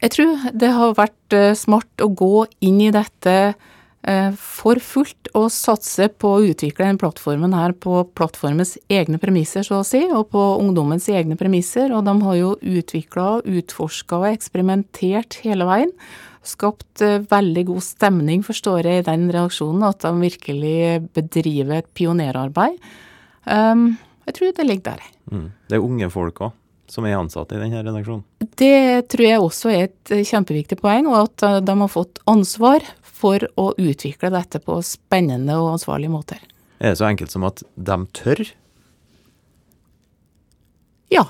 Jeg 0.01 0.15
tror 0.15 0.47
det 0.57 0.71
har 0.73 0.97
vært 0.97 1.37
eh, 1.37 1.53
smart 1.59 2.05
å 2.05 2.09
gå 2.17 2.47
inn 2.65 2.81
i 2.81 2.93
dette 2.95 3.35
eh, 3.53 4.31
for 4.33 4.81
fullt 4.81 5.29
og 5.37 5.51
satse 5.53 6.09
på 6.17 6.31
å 6.37 6.47
utvikle 6.53 6.89
den 6.89 7.01
plattformen 7.01 7.53
her 7.57 7.75
på 7.77 8.01
plattformens 8.17 8.79
egne 8.89 9.21
premisser, 9.21 9.67
så 9.67 9.83
å 9.83 9.87
si, 9.87 10.01
og 10.09 10.31
på 10.33 10.47
ungdommens 10.63 11.11
egne 11.13 11.37
premisser. 11.41 11.93
Og 11.93 12.07
de 12.09 12.17
har 12.25 12.41
jo 12.41 12.57
utvikla, 12.57 13.29
utforska 13.45 14.23
og 14.23 14.31
eksperimentert 14.33 15.43
hele 15.45 15.69
veien 15.69 15.95
skapt 16.47 17.03
eh, 17.05 17.21
veldig 17.31 17.67
god 17.73 17.85
stemning, 17.85 18.45
forstår 18.47 18.89
jeg, 18.89 19.03
i 19.03 19.09
den 19.11 19.29
reaksjonen. 19.35 19.85
At 19.89 20.05
de 20.07 20.15
virkelig 20.23 20.79
bedriver 21.17 21.83
et 21.83 21.91
pionerarbeid. 21.97 22.81
Um, 23.45 23.93
jeg 24.29 24.37
tror 24.37 24.57
det 24.57 24.67
ligger 24.69 24.97
der. 24.97 25.13
Mm. 25.33 25.47
Det 25.69 25.79
er 25.79 25.85
unge 25.85 26.11
folk 26.13 26.43
òg 26.47 26.57
som 26.91 27.07
er 27.07 27.19
ansatte 27.19 27.57
i 27.57 27.61
denne 27.63 27.83
redaksjonen? 27.85 28.25
Det 28.59 29.09
tror 29.13 29.27
jeg 29.27 29.43
også 29.43 29.73
er 29.73 29.85
et 29.89 30.13
eh, 30.15 30.25
kjempeviktig 30.27 30.81
poeng, 30.81 31.09
og 31.11 31.29
at 31.29 31.45
eh, 31.47 31.59
de 31.65 31.77
har 31.83 31.93
fått 31.93 32.21
ansvar 32.31 32.85
for 33.21 33.45
å 33.61 33.71
utvikle 33.79 34.33
dette 34.35 34.61
på 34.65 34.81
spennende 34.87 35.59
og 35.61 35.77
ansvarlige 35.77 36.13
måter. 36.13 36.41
Er 36.81 36.95
det 36.95 37.01
så 37.01 37.09
enkelt 37.11 37.33
som 37.33 37.47
at 37.47 37.63
de 37.77 37.99
tør? 38.17 38.43
Ja. 41.13 41.27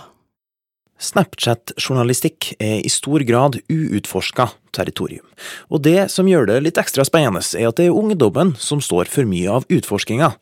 Snapchat-journalistikk 1.00 2.52
er 2.60 2.82
i 2.84 2.90
stor 2.92 3.24
grad 3.24 3.56
uutforska 3.72 4.50
territorium. 4.76 5.24
Og 5.72 5.82
det 5.86 6.10
som 6.12 6.28
gjør 6.28 6.50
det 6.50 6.58
litt 6.66 6.80
ekstra 6.80 7.06
spennende, 7.08 7.42
er 7.56 7.70
at 7.70 7.80
det 7.80 7.88
er 7.88 7.96
ungdommen 7.96 8.52
som 8.60 8.82
står 8.84 9.08
for 9.12 9.28
mye 9.28 9.60
av 9.60 9.66
utforskinga. 9.72 10.34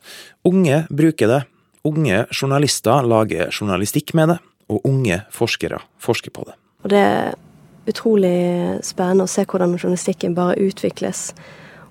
Unge 0.47 0.83
bruker 0.91 1.31
det, 1.31 1.41
unge 1.87 2.25
journalister 2.35 3.07
lager 3.07 3.53
journalistikk 3.55 4.13
med 4.19 4.33
det, 4.33 4.39
og 4.69 4.83
unge 4.85 5.23
forskere 5.33 5.79
forsker 6.03 6.35
på 6.35 6.45
det. 6.49 6.57
Og 6.83 6.91
det 6.93 6.99
er 6.99 7.39
utrolig 7.89 8.35
spennende 8.85 9.25
å 9.25 9.31
se 9.31 9.47
hvordan 9.47 9.77
journalistikken 9.79 10.35
bare 10.37 10.59
utvikles, 10.61 11.31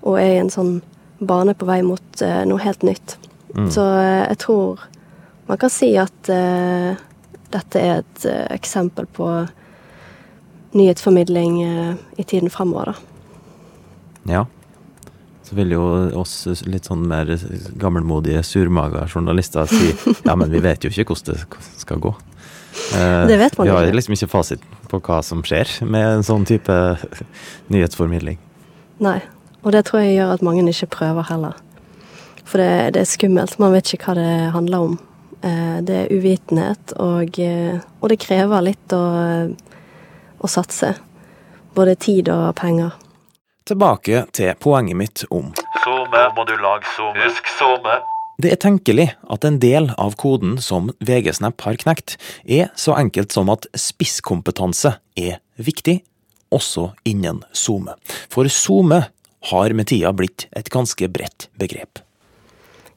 og 0.05 0.21
er 0.21 0.37
i 0.37 0.39
en 0.45 0.53
sånn 0.53 0.77
bane 1.19 1.57
på 1.57 1.67
vei 1.67 1.81
mot 1.83 2.23
uh, 2.23 2.45
noe 2.47 2.63
helt 2.63 2.85
nytt. 2.87 3.17
Mm. 3.57 3.67
Så 3.73 3.83
uh, 3.83 4.23
jeg 4.29 4.39
tror 4.45 4.85
man 5.49 5.59
kan 5.59 5.73
si 5.73 5.89
at 5.99 6.29
uh, 6.31 6.93
dette 7.53 7.81
er 7.81 8.01
et 8.03 8.25
uh, 8.29 8.45
eksempel 8.53 9.07
på 9.15 9.27
nyhetsformidling 10.77 11.59
uh, 11.65 11.93
i 12.17 12.23
tiden 12.23 12.51
framover, 12.53 12.93
da. 12.93 12.95
Ja. 14.29 14.45
Så 15.43 15.55
vil 15.57 15.73
jo 15.73 15.83
oss 16.19 16.43
litt 16.69 16.85
sånn 16.85 17.07
mer 17.09 17.31
gammelmodige, 17.81 18.43
surmaga 18.45 19.07
journalister 19.09 19.65
si 19.71 19.95
ja, 20.27 20.35
men 20.37 20.51
vi 20.51 20.61
vet 20.61 20.85
jo 20.85 20.91
ikke 20.93 21.15
hvordan 21.15 21.39
det 21.39 21.63
skal 21.81 22.03
gå. 22.03 22.13
Det 22.89 23.37
vet 23.39 23.57
man 23.57 23.65
Vi 23.65 23.73
har 23.73 23.87
liksom 23.89 24.13
ikke 24.13 24.29
fasit 24.29 24.61
på 24.91 24.99
hva 25.01 25.23
som 25.25 25.41
skjer 25.45 25.71
med 25.89 26.19
en 26.19 26.25
sånn 26.25 26.45
type 26.45 26.75
nyhetsformidling. 27.73 28.37
Nei, 29.01 29.17
og 29.63 29.73
det 29.73 29.87
tror 29.87 30.03
jeg 30.03 30.19
gjør 30.19 30.35
at 30.35 30.45
mange 30.45 30.67
ikke 30.69 30.91
prøver 30.99 31.27
heller. 31.31 31.57
For 32.45 32.61
det, 32.61 32.95
det 32.95 33.03
er 33.03 33.09
skummelt. 33.09 33.57
Man 33.61 33.73
vet 33.75 33.93
ikke 33.93 34.11
hva 34.11 34.17
det 34.17 34.31
handler 34.55 34.85
om. 34.85 34.97
Eh, 35.41 35.77
det 35.81 35.95
er 35.95 36.11
uvitenhet, 36.11 36.93
og, 36.99 37.39
eh, 37.39 37.79
og 38.01 38.11
det 38.11 38.19
krever 38.19 38.63
litt 38.65 38.95
å, 38.95 39.03
å, 40.39 40.47
satse. 40.51 40.95
Både 41.75 41.95
tid 41.95 42.27
og 42.33 42.51
penger. 42.59 42.97
Tilbake 43.69 44.25
til 44.35 44.55
poenget 44.59 44.97
mitt 44.97 45.23
om 45.29 45.53
SoMe, 45.83 46.23
må 46.35 46.43
du 46.49 46.55
lage 46.59 46.89
SoMe. 46.95 47.21
Husk 47.23 47.47
SoMe. 47.55 47.99
Det 48.39 48.51
er 48.51 48.59
tenkelig 48.59 49.05
at 49.31 49.45
en 49.47 49.59
del 49.59 49.91
av 49.99 50.15
koden 50.19 50.57
som 50.63 50.89
VG-Snap 51.03 51.61
har 51.61 51.79
knekt, 51.79 52.17
er 52.43 52.71
så 52.75 52.95
enkelt 52.95 53.35
som 53.35 53.51
at 53.51 53.67
spisskompetanse 53.75 54.93
er 55.19 55.39
viktig, 55.59 55.99
også 56.51 56.89
innen 57.07 57.43
SoMe. 57.51 57.95
For 58.31 58.47
SoMe 58.51 59.05
har 59.51 59.75
med 59.75 59.87
tida 59.91 60.11
blitt 60.15 60.47
et 60.55 60.71
ganske 60.71 61.07
bredt 61.11 61.47
begrep. 61.59 62.01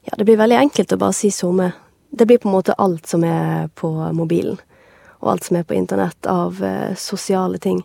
Ja, 0.03 0.15
det 0.17 0.27
blir 0.27 0.39
veldig 0.39 0.59
enkelt 0.59 0.95
å 0.95 0.99
bare 0.99 1.15
si 1.15 1.31
SoMe. 1.31 1.71
Det 2.15 2.25
blir 2.25 2.37
på 2.37 2.49
en 2.49 2.53
måte 2.53 2.73
alt 2.73 3.07
som 3.07 3.23
er 3.25 3.71
på 3.73 3.89
mobilen, 4.13 4.59
og 5.19 5.31
alt 5.31 5.47
som 5.47 5.57
er 5.57 5.63
på 5.65 5.73
internett 5.73 6.27
av 6.29 6.59
eh, 6.63 6.93
sosiale 6.95 7.57
ting. 7.57 7.79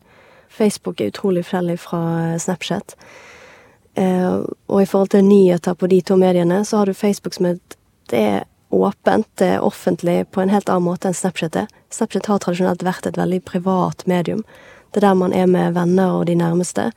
Facebook 0.52 1.00
er 1.00 1.08
utrolig 1.08 1.46
forskjellig 1.46 1.78
fra 1.80 2.00
eh, 2.26 2.36
Snapchat. 2.36 2.92
Eh, 3.94 4.36
og 4.66 4.82
i 4.82 4.86
forhold 4.86 5.14
til 5.14 5.24
nyheter 5.24 5.74
på 5.74 5.88
de 5.88 6.02
to 6.04 6.20
mediene, 6.20 6.60
så 6.64 6.82
har 6.82 6.86
du 6.86 6.94
Facebook 6.94 7.34
som 7.34 7.48
et 7.54 7.78
Det 8.08 8.20
er 8.20 8.44
åpent, 8.70 9.26
det 9.36 9.46
er 9.46 9.64
offentlig 9.64 10.30
på 10.30 10.40
en 10.40 10.48
helt 10.48 10.68
annen 10.68 10.84
måte 10.84 11.08
enn 11.08 11.16
Snapchat 11.16 11.56
er. 11.56 11.66
Snapchat 11.92 12.28
har 12.28 12.44
tradisjonelt 12.44 12.84
vært 12.84 13.08
et 13.08 13.16
veldig 13.16 13.42
privat 13.44 14.06
medium. 14.06 14.44
Det 14.92 15.00
er 15.00 15.08
der 15.08 15.14
man 15.14 15.32
er 15.32 15.46
med 15.46 15.72
venner 15.76 16.20
og 16.20 16.26
de 16.26 16.36
nærmeste. 16.36 16.90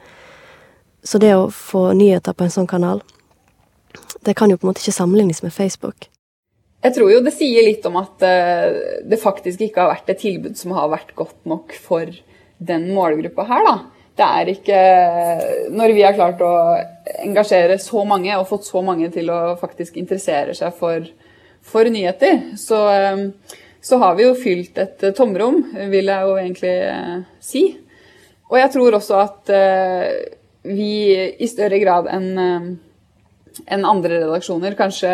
Så 1.03 1.19
det 1.19 1.31
å 1.35 1.47
få 1.51 1.93
nyheter 1.95 2.35
på 2.35 2.43
en 2.43 2.55
sånn 2.59 2.67
kanal, 2.67 3.01
det 4.23 4.35
kan 4.35 4.51
jo 4.51 4.59
på 4.59 4.67
en 4.67 4.71
måte 4.71 4.83
ikke 4.83 4.99
sammenlignes 4.99 5.43
med 5.43 5.53
Facebook. 5.55 6.10
Jeg 6.81 6.95
tror 6.95 7.11
jo 7.13 7.21
det 7.21 7.33
sier 7.35 7.65
litt 7.65 7.85
om 7.85 7.99
at 8.01 8.23
uh, 8.25 8.77
det 9.05 9.21
faktisk 9.21 9.61
ikke 9.61 9.83
har 9.83 9.91
vært 9.93 10.09
et 10.09 10.21
tilbud 10.23 10.57
som 10.57 10.73
har 10.73 10.89
vært 10.89 11.13
godt 11.17 11.43
nok 11.49 11.75
for 11.77 12.09
den 12.61 12.87
målgruppa 12.95 13.45
her, 13.49 13.65
da. 13.67 13.75
Det 14.21 14.25
er 14.27 14.49
ikke 14.51 14.79
Når 15.71 15.93
vi 15.95 16.01
har 16.03 16.13
klart 16.17 16.41
å 16.43 16.49
engasjere 17.23 17.77
så 17.81 18.03
mange 18.05 18.35
og 18.35 18.49
fått 18.49 18.67
så 18.67 18.81
mange 18.85 19.07
til 19.13 19.31
å 19.33 19.55
faktisk 19.57 19.95
interessere 19.97 20.53
seg 20.57 20.75
for, 20.77 21.05
for 21.65 21.87
nyheter, 21.89 22.57
så, 22.59 22.81
uh, 22.89 23.57
så, 23.81 24.01
har 24.01 24.17
vi 24.17 24.27
jo 24.27 24.35
fylt 24.37 24.81
et 24.81 25.07
tomrom, 25.17 25.61
vil 25.93 26.11
jeg 26.11 26.27
jo 26.27 26.37
egentlig 26.41 26.75
si. 27.41 27.65
Og 28.51 28.57
jeg 28.59 28.73
tror 28.73 28.97
også 28.97 29.21
at 29.21 29.51
vi 30.67 30.91
i 31.39 31.47
større 31.49 31.79
grad 31.81 32.09
enn 32.11 32.79
enn 33.71 33.87
andre 33.87 34.21
redaksjoner 34.21 34.75
kanskje 34.79 35.13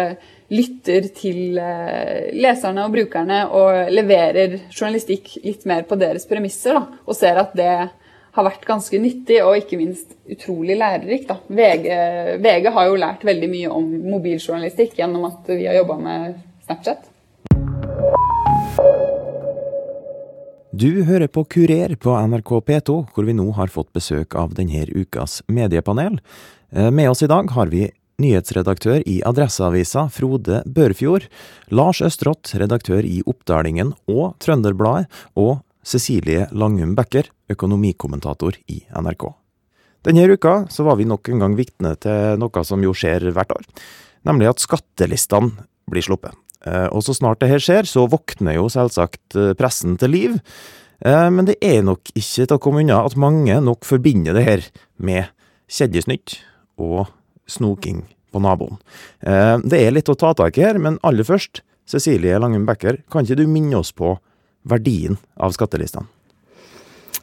lytter 0.54 1.10
til 1.16 1.58
eh, 1.60 2.30
leserne 2.38 2.86
og 2.88 2.94
brukerne 2.96 3.44
og 3.51 3.92
leverer 3.92 4.58
journalistikk 4.72 5.38
litt 5.44 5.66
mer 5.68 5.84
på 5.88 5.98
deres 6.00 6.27
premisser, 6.30 6.77
da, 6.77 7.01
og 7.06 7.18
ser 7.18 7.39
at 7.42 7.56
det 7.58 7.72
har 8.38 8.46
vært 8.46 8.68
ganske 8.70 9.00
nyttig 9.01 9.42
og 9.42 9.58
ikke 9.58 9.80
minst 9.80 10.13
utrolig 10.30 10.77
lærerikt. 10.77 11.34
VG, 11.50 11.88
VG, 12.44 12.70
har 12.75 12.89
jo 12.89 13.00
lært 13.01 13.25
veldig 13.25 13.50
mye 13.50 13.72
om 13.74 13.88
mobiljournalistikk 14.13 15.00
gjennom 15.00 15.25
at 15.32 15.50
vi 15.50 15.66
har 15.66 15.80
jobba 15.80 15.98
med 16.04 16.38
Snapchat. 16.68 17.08
Du 20.77 21.01
hører 21.08 21.25
på 21.34 21.42
Kurer 21.50 21.96
på 21.98 22.13
NRK 22.30 22.51
P2, 22.68 22.96
hvor 23.10 23.25
vi 23.25 23.34
nå 23.34 23.48
har 23.58 23.72
fått 23.74 23.89
besøk 23.98 24.36
av 24.38 24.51
denne 24.54 24.84
ukas 24.94 25.39
mediepanel. 25.50 26.20
Eh, 26.70 26.92
Med 26.92 27.10
oss 27.10 27.24
i 27.25 27.32
dag 27.32 27.50
har 27.56 27.72
vi 27.74 27.88
nyhetsredaktør 28.22 29.04
i 29.06 29.20
Adresseavisa 29.28 30.08
Frode 30.14 30.64
Børfjord, 30.66 31.28
Lars 31.70 32.02
Østrått, 32.02 32.56
redaktør 32.58 33.06
i 33.06 33.20
Oppdalingen 33.30 33.94
og 34.10 34.34
Trønderbladet, 34.42 35.06
og 35.38 35.60
Cecilie 35.86 36.48
Langum 36.52 36.96
Becker, 36.98 37.30
økonomikommentator 37.54 38.58
i 38.74 38.82
NRK. 38.90 39.30
Denne 40.08 40.26
uka 40.34 40.56
var 40.66 40.98
vi 40.98 41.08
nok 41.08 41.30
en 41.30 41.44
gang 41.44 41.56
vitne 41.58 41.94
til 42.02 42.42
noe 42.42 42.64
som 42.66 42.84
jo 42.84 42.94
skjer 42.96 43.30
hvert 43.36 43.54
år, 43.54 43.70
nemlig 44.28 44.50
at 44.50 44.64
skattelistene 44.64 45.68
blir 45.88 46.06
sluppet. 46.06 46.34
Eh, 46.66 46.90
Og 46.92 47.04
så 47.06 47.14
snart 47.14 47.40
det 47.40 47.52
her 47.52 47.62
skjer, 47.62 47.86
så 47.86 48.08
våkner 48.10 48.58
jo 48.58 48.68
selvsagt 48.68 49.38
eh, 49.38 49.54
pressen 49.54 49.98
til 49.98 50.10
liv. 50.12 50.40
Eh, 51.06 51.30
Men 51.30 51.46
det 51.46 51.58
er 51.62 51.84
nok 51.84 52.02
ikke 52.16 52.48
til 52.48 52.56
å 52.58 52.60
komme 52.60 52.82
unna 52.82 53.06
at 53.06 53.16
mange 53.16 53.62
nok 53.62 53.86
forbinder 53.86 54.34
det 54.34 54.44
her 54.44 54.66
med 54.98 55.30
kjedesnytt 55.70 56.40
og 56.78 57.08
snoking 57.48 58.04
på 58.32 58.42
naboen. 58.44 58.77
Eh, 59.22 59.58
Det 59.63 59.80
er 59.82 59.92
litt 59.96 60.10
å 60.10 60.18
ta 60.18 60.34
tak 60.34 60.58
i 60.58 60.66
her, 60.68 60.77
men 60.77 61.00
aller 61.04 61.24
først, 61.24 61.62
Cecilie 61.88 62.38
Langum 62.39 62.66
Becker, 62.68 62.98
kan 63.10 63.24
ikke 63.24 63.38
du 63.38 63.48
minne 63.48 63.77
oss 63.80 63.92
på 63.96 64.18
verdien 64.68 65.18
av 65.39 65.51
skattelistene? 65.56 66.08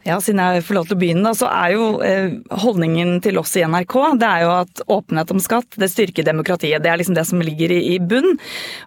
Ja, 0.05 0.19
siden 0.21 0.43
jeg 0.43 0.65
får 0.67 0.77
lov 0.77 0.89
til 0.89 0.99
å 0.99 1.01
begynne, 1.01 1.31
så 1.33 1.49
er 1.49 1.71
jo 1.73 1.85
eh, 2.05 2.35
holdningen 2.61 3.23
til 3.25 3.39
oss 3.41 3.55
i 3.57 3.63
NRK 3.65 3.95
det 4.21 4.29
er 4.29 4.43
jo 4.43 4.51
at 4.53 4.83
åpenhet 4.93 5.31
om 5.33 5.39
skatt 5.41 5.79
det 5.81 5.89
styrker 5.89 6.27
demokratiet. 6.27 6.83
Det 6.85 6.91
er 6.93 6.99
liksom 7.01 7.17
det 7.17 7.25
som 7.25 7.41
ligger 7.41 7.73
i, 7.73 7.97
bunn. 8.05 8.35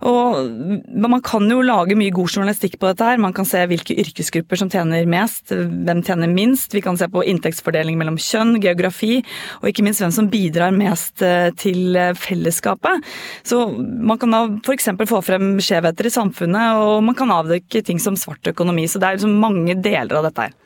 Og 0.06 0.84
Man 0.94 1.24
kan 1.26 1.48
jo 1.50 1.64
lage 1.66 1.98
mye 1.98 2.14
god 2.14 2.30
journalistikk 2.30 2.78
på 2.78 2.92
dette. 2.92 3.08
her. 3.08 3.18
Man 3.18 3.34
kan 3.34 3.48
se 3.50 3.64
hvilke 3.66 3.98
yrkesgrupper 3.98 4.62
som 4.62 4.70
tjener 4.70 5.10
mest, 5.10 5.50
hvem 5.50 6.04
tjener 6.06 6.30
minst. 6.30 6.76
Vi 6.78 6.84
kan 6.86 7.00
se 7.02 7.10
på 7.10 7.26
inntektsfordeling 7.26 7.98
mellom 7.98 8.20
kjønn, 8.22 8.60
geografi, 8.62 9.24
og 9.64 9.72
ikke 9.72 9.88
minst 9.88 10.06
hvem 10.06 10.14
som 10.14 10.30
bidrar 10.30 10.76
mest 10.76 11.26
eh, 11.26 11.50
til 11.58 11.98
eh, 11.98 12.14
fellesskapet. 12.14 13.02
Så 13.42 13.66
Man 13.74 14.22
kan 14.22 14.38
da 14.38 14.46
f.eks. 14.62 14.94
få 15.10 15.24
frem 15.26 15.58
skjevheter 15.58 16.06
i 16.06 16.14
samfunnet, 16.14 16.78
og 16.78 17.02
man 17.10 17.18
kan 17.18 17.34
avdekke 17.34 17.82
ting 17.82 17.98
som 17.98 18.20
svart 18.20 18.54
økonomi. 18.54 18.86
Så 18.86 19.02
det 19.02 19.10
er 19.10 19.18
liksom 19.20 19.38
mange 19.42 19.80
deler 19.82 20.22
av 20.22 20.30
dette 20.30 20.50
her. 20.50 20.58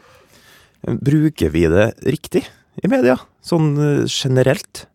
Bruker 0.82 1.52
vi 1.54 1.68
det 1.70 1.92
riktig 2.10 2.46
i 2.82 2.90
media, 2.90 3.20
sånn 3.46 3.76
eh, 3.78 4.06
generelt? 4.10 4.88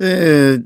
Eh, 0.00 0.58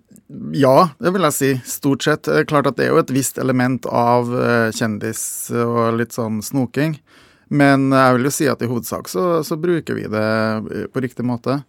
ja, 0.54 0.76
det 1.02 1.12
vil 1.14 1.26
jeg 1.28 1.36
si. 1.36 1.50
Stort 1.68 2.06
sett. 2.06 2.24
Det 2.24 2.44
er 2.44 2.48
klart 2.48 2.68
at 2.70 2.78
det 2.78 2.86
er 2.86 2.94
jo 2.94 3.02
et 3.02 3.12
visst 3.14 3.40
element 3.42 3.86
av 3.90 4.30
eh, 4.38 4.70
kjendis 4.74 5.24
og 5.52 5.98
litt 5.98 6.16
sånn 6.16 6.40
snoking. 6.44 6.96
Men 7.54 7.90
jeg 7.92 8.16
vil 8.16 8.28
jo 8.28 8.34
si 8.34 8.46
at 8.50 8.62
i 8.64 8.70
hovedsak 8.70 9.10
så, 9.12 9.42
så 9.44 9.58
bruker 9.60 9.98
vi 9.98 10.06
det 10.10 10.24
eh, 10.24 10.86
på 10.90 11.04
riktig 11.04 11.26
måte. 11.26 11.60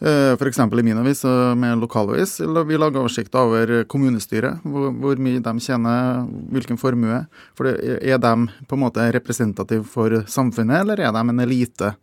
Eh, 0.00 0.32
F.eks. 0.36 0.58
i 0.62 0.82
min 0.86 0.98
avis 1.00 1.24
og 1.26 1.56
med 1.58 1.80
lokalavis. 1.82 2.36
Vi 2.40 2.78
lager 2.78 3.00
oversikt 3.02 3.34
over 3.34 3.84
kommunestyret. 3.90 4.60
Hvor, 4.62 4.92
hvor 4.94 5.18
mye 5.18 5.42
de 5.42 5.54
tjener, 5.64 6.22
hvilken 6.54 6.78
formue. 6.78 7.24
For 7.58 7.66
Er 7.72 8.18
de 8.22 8.34
på 8.68 8.78
en 8.78 8.84
måte 8.84 9.08
representative 9.14 9.84
for 9.84 10.22
samfunnet, 10.30 10.84
eller 10.84 11.00
er 11.02 11.12
de 11.12 11.24
en 11.28 11.40
elite? 11.42 11.94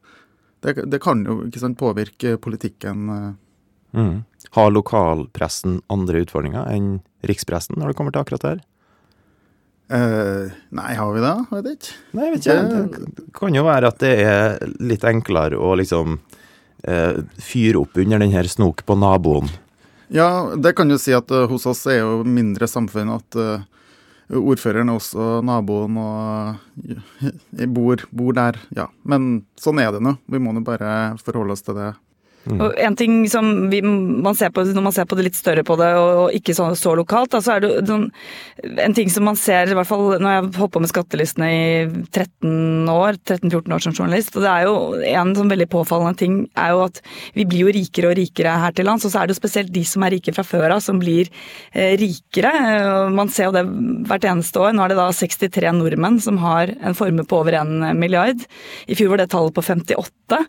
Det, 0.66 0.80
det 0.90 1.00
kan 1.04 1.24
jo 1.24 1.44
ikke 1.48 1.62
sant, 1.62 1.78
påvirke 1.80 2.38
politikken. 2.42 3.10
eh, 3.10 3.34
Mm. 3.96 4.24
Har 4.52 4.72
lokalpressen 4.76 5.78
andre 5.88 6.26
utfordringer 6.26 6.68
enn 6.68 6.98
rikspressen 7.24 7.78
når 7.80 7.94
det 7.94 7.96
kommer 7.96 8.12
til 8.12 8.26
akkurat 8.26 8.42
det 8.44 8.50
her? 8.50 8.64
Uh, 9.86 10.50
nei, 10.76 10.96
har 10.98 11.14
vi 11.14 11.22
det? 11.22 11.34
Vet 11.54 11.70
ikke. 11.72 11.94
Nei, 12.18 12.26
jeg 12.26 12.34
vet 12.34 12.48
ikke. 12.50 13.12
Det 13.22 13.26
kan 13.38 13.56
jo 13.56 13.64
være 13.64 13.92
at 13.94 14.00
det 14.02 14.14
er 14.26 14.56
litt 14.82 15.06
enklere 15.06 15.60
å 15.62 15.76
liksom 15.78 16.18
eh, 16.18 16.42
fyre 17.42 17.80
opp 17.82 17.98
under 17.98 18.22
den 18.22 18.34
her 18.36 18.48
snok 18.50 18.84
på 18.86 18.98
naboen. 19.00 19.50
Ja, 20.08 20.54
det 20.58 20.76
kan 20.78 20.90
jo 20.90 20.98
si 21.02 21.14
at 21.18 21.32
eh, 21.34 21.48
hos 21.50 21.66
oss 21.66 21.86
er 21.90 22.04
jo 22.04 22.20
mindre 22.28 22.68
samfunn 22.70 23.10
at 23.16 23.38
eh, 23.42 23.64
ordføreren 24.38 24.92
er 24.92 25.00
også 25.00 25.40
naboen 25.46 25.98
og 26.02 26.90
eh, 26.90 27.66
bor, 27.66 28.06
bor 28.12 28.36
der. 28.38 28.60
Ja, 28.78 28.90
men 29.04 29.46
sånn 29.60 29.82
er 29.82 29.94
det 29.96 30.04
nå. 30.06 30.16
Vi 30.30 30.42
må 30.42 30.54
nå 30.54 30.62
bare 30.66 31.16
forholde 31.24 31.58
oss 31.58 31.66
til 31.66 31.80
det. 31.80 31.94
Og 32.54 32.76
en 32.78 32.98
ting 32.98 33.24
som 33.32 33.70
vi, 33.72 33.82
man 33.82 34.38
ser 34.38 34.52
på, 34.54 34.64
Når 34.70 34.86
man 34.86 34.94
ser 34.94 35.08
på 35.10 35.18
det 35.18 35.28
litt 35.30 35.38
større 35.38 35.64
på 35.66 35.78
det, 35.80 35.92
og, 35.98 36.10
og 36.26 36.38
ikke 36.38 36.54
så, 36.58 36.70
så 36.78 36.94
lokalt, 36.98 37.34
da, 37.34 37.42
så 37.42 37.56
er 37.56 37.64
det 37.64 37.72
noen, 37.90 38.08
en 38.86 38.96
ting 38.98 39.10
som 39.12 39.26
man 39.26 39.40
ser, 39.40 39.72
i 39.72 39.78
hvert 39.78 39.90
fall 39.90 40.20
når 40.22 40.30
jeg 40.30 40.42
har 40.42 40.50
holdt 40.62 40.76
på 40.76 40.84
med 40.84 40.92
skattelistene 40.92 41.50
i 41.50 41.66
13 42.12 42.92
år, 42.92 43.20
13-14 43.24 43.76
år 43.76 43.86
som 43.86 43.96
journalist, 43.98 44.36
og 44.38 44.46
det 44.46 44.52
er 44.52 44.68
jo 44.68 44.76
en 45.16 45.34
sånn 45.38 45.52
veldig 45.52 45.70
påfallende 45.72 46.22
ting 46.22 46.38
er 46.60 46.74
jo 46.76 46.84
at 46.86 47.02
vi 47.36 47.48
blir 47.50 47.66
jo 47.66 47.74
rikere 47.76 48.12
og 48.12 48.20
rikere 48.20 48.56
her 48.62 48.76
til 48.76 48.88
lands, 48.90 49.06
og 49.08 49.14
så 49.14 49.22
er 49.22 49.28
det 49.28 49.36
jo 49.36 49.42
spesielt 49.42 49.74
de 49.74 49.84
som 49.88 50.06
er 50.06 50.16
rike 50.16 50.34
fra 50.36 50.46
før 50.46 50.78
av, 50.78 50.84
som 50.84 51.00
blir 51.02 51.30
eh, 51.74 51.96
rikere. 52.00 52.52
Man 53.16 53.32
ser 53.34 53.50
jo 53.50 53.56
det 53.56 53.66
hvert 54.10 54.28
eneste 54.30 54.62
år. 54.62 54.76
Nå 54.76 54.86
er 54.86 54.94
det 54.94 55.00
da 55.00 55.10
63 55.16 55.74
nordmenn 55.76 56.22
som 56.24 56.40
har 56.44 56.74
en 56.76 56.98
formue 56.98 57.28
på 57.28 57.42
over 57.42 57.58
1 57.62 57.92
milliard. 58.00 58.46
I 58.88 58.98
fjor 58.98 59.14
var 59.14 59.24
det 59.24 59.30
tallet 59.34 59.56
på 59.56 59.66
58. 59.66 60.40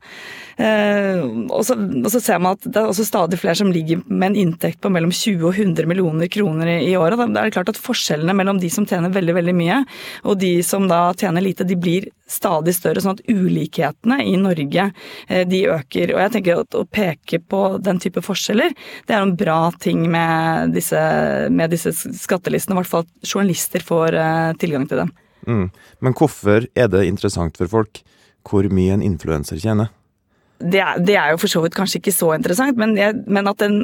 Eh, 0.57 1.21
og, 1.51 1.63
så, 1.69 1.77
og 1.87 2.09
så 2.13 2.21
ser 2.23 2.41
man 2.43 2.57
at 2.57 2.67
det 2.67 2.81
er 2.81 2.89
også 2.91 3.07
stadig 3.07 3.39
flere 3.41 3.59
som 3.59 3.71
ligger 3.73 4.03
med 4.07 4.31
en 4.31 4.39
inntekt 4.47 4.81
på 4.83 4.91
mellom 4.93 5.13
20 5.15 5.45
og 5.47 5.59
100 5.59 5.89
millioner 5.89 6.31
kroner 6.33 6.71
i, 6.77 6.95
året. 6.99 7.19
Da 7.21 7.41
er 7.41 7.49
det 7.49 7.57
klart 7.57 7.73
at 7.73 7.81
forskjellene 7.81 8.35
mellom 8.37 8.61
de 8.63 8.71
som 8.73 8.87
tjener 8.89 9.15
veldig 9.15 9.37
veldig 9.37 9.55
mye, 9.57 9.81
og 10.27 10.39
de 10.43 10.53
som 10.67 10.89
da 10.91 11.01
tjener 11.19 11.45
lite, 11.45 11.67
de 11.69 11.79
blir 11.79 12.09
stadig 12.31 12.75
større. 12.77 13.03
Sånn 13.03 13.17
at 13.17 13.25
ulikhetene 13.31 14.21
i 14.27 14.35
Norge 14.41 14.89
eh, 15.29 15.45
de 15.49 15.63
øker. 15.75 16.15
Og 16.15 16.23
jeg 16.25 16.35
tenker 16.37 16.65
at 16.65 16.79
å 16.79 16.87
peke 16.89 17.41
på 17.43 17.63
den 17.83 18.01
type 18.03 18.23
forskjeller, 18.25 18.75
det 19.07 19.17
er 19.17 19.23
en 19.23 19.37
bra 19.39 19.61
ting 19.83 20.05
med 20.11 20.75
disse, 20.77 21.01
med 21.53 21.75
disse 21.75 21.95
skattelistene. 21.95 22.77
I 22.77 22.83
hvert 22.83 22.93
fall 22.93 23.07
at 23.07 23.31
journalister 23.31 23.85
får 23.85 24.19
eh, 24.21 24.51
tilgang 24.63 24.89
til 24.91 25.05
dem. 25.05 25.15
Mm. 25.47 25.69
Men 26.03 26.17
hvorfor 26.19 26.67
er 26.75 26.91
det 26.91 27.07
interessant 27.07 27.59
for 27.59 27.71
folk 27.71 28.03
hvor 28.47 28.67
mye 28.71 28.95
en 28.95 29.05
influenser 29.05 29.59
tjener? 29.63 29.91
Det 30.59 30.81
er, 30.81 31.01
det 31.05 31.17
er 31.21 31.33
jo 31.35 31.41
for 31.41 31.53
så 31.53 31.61
vidt 31.61 31.75
kanskje 31.77 31.99
ikke 32.01 32.15
så 32.15 32.31
interessant, 32.37 32.79
men, 32.81 32.95
jeg, 32.97 33.17
men 33.29 33.49
at 33.51 33.61
en, 33.65 33.83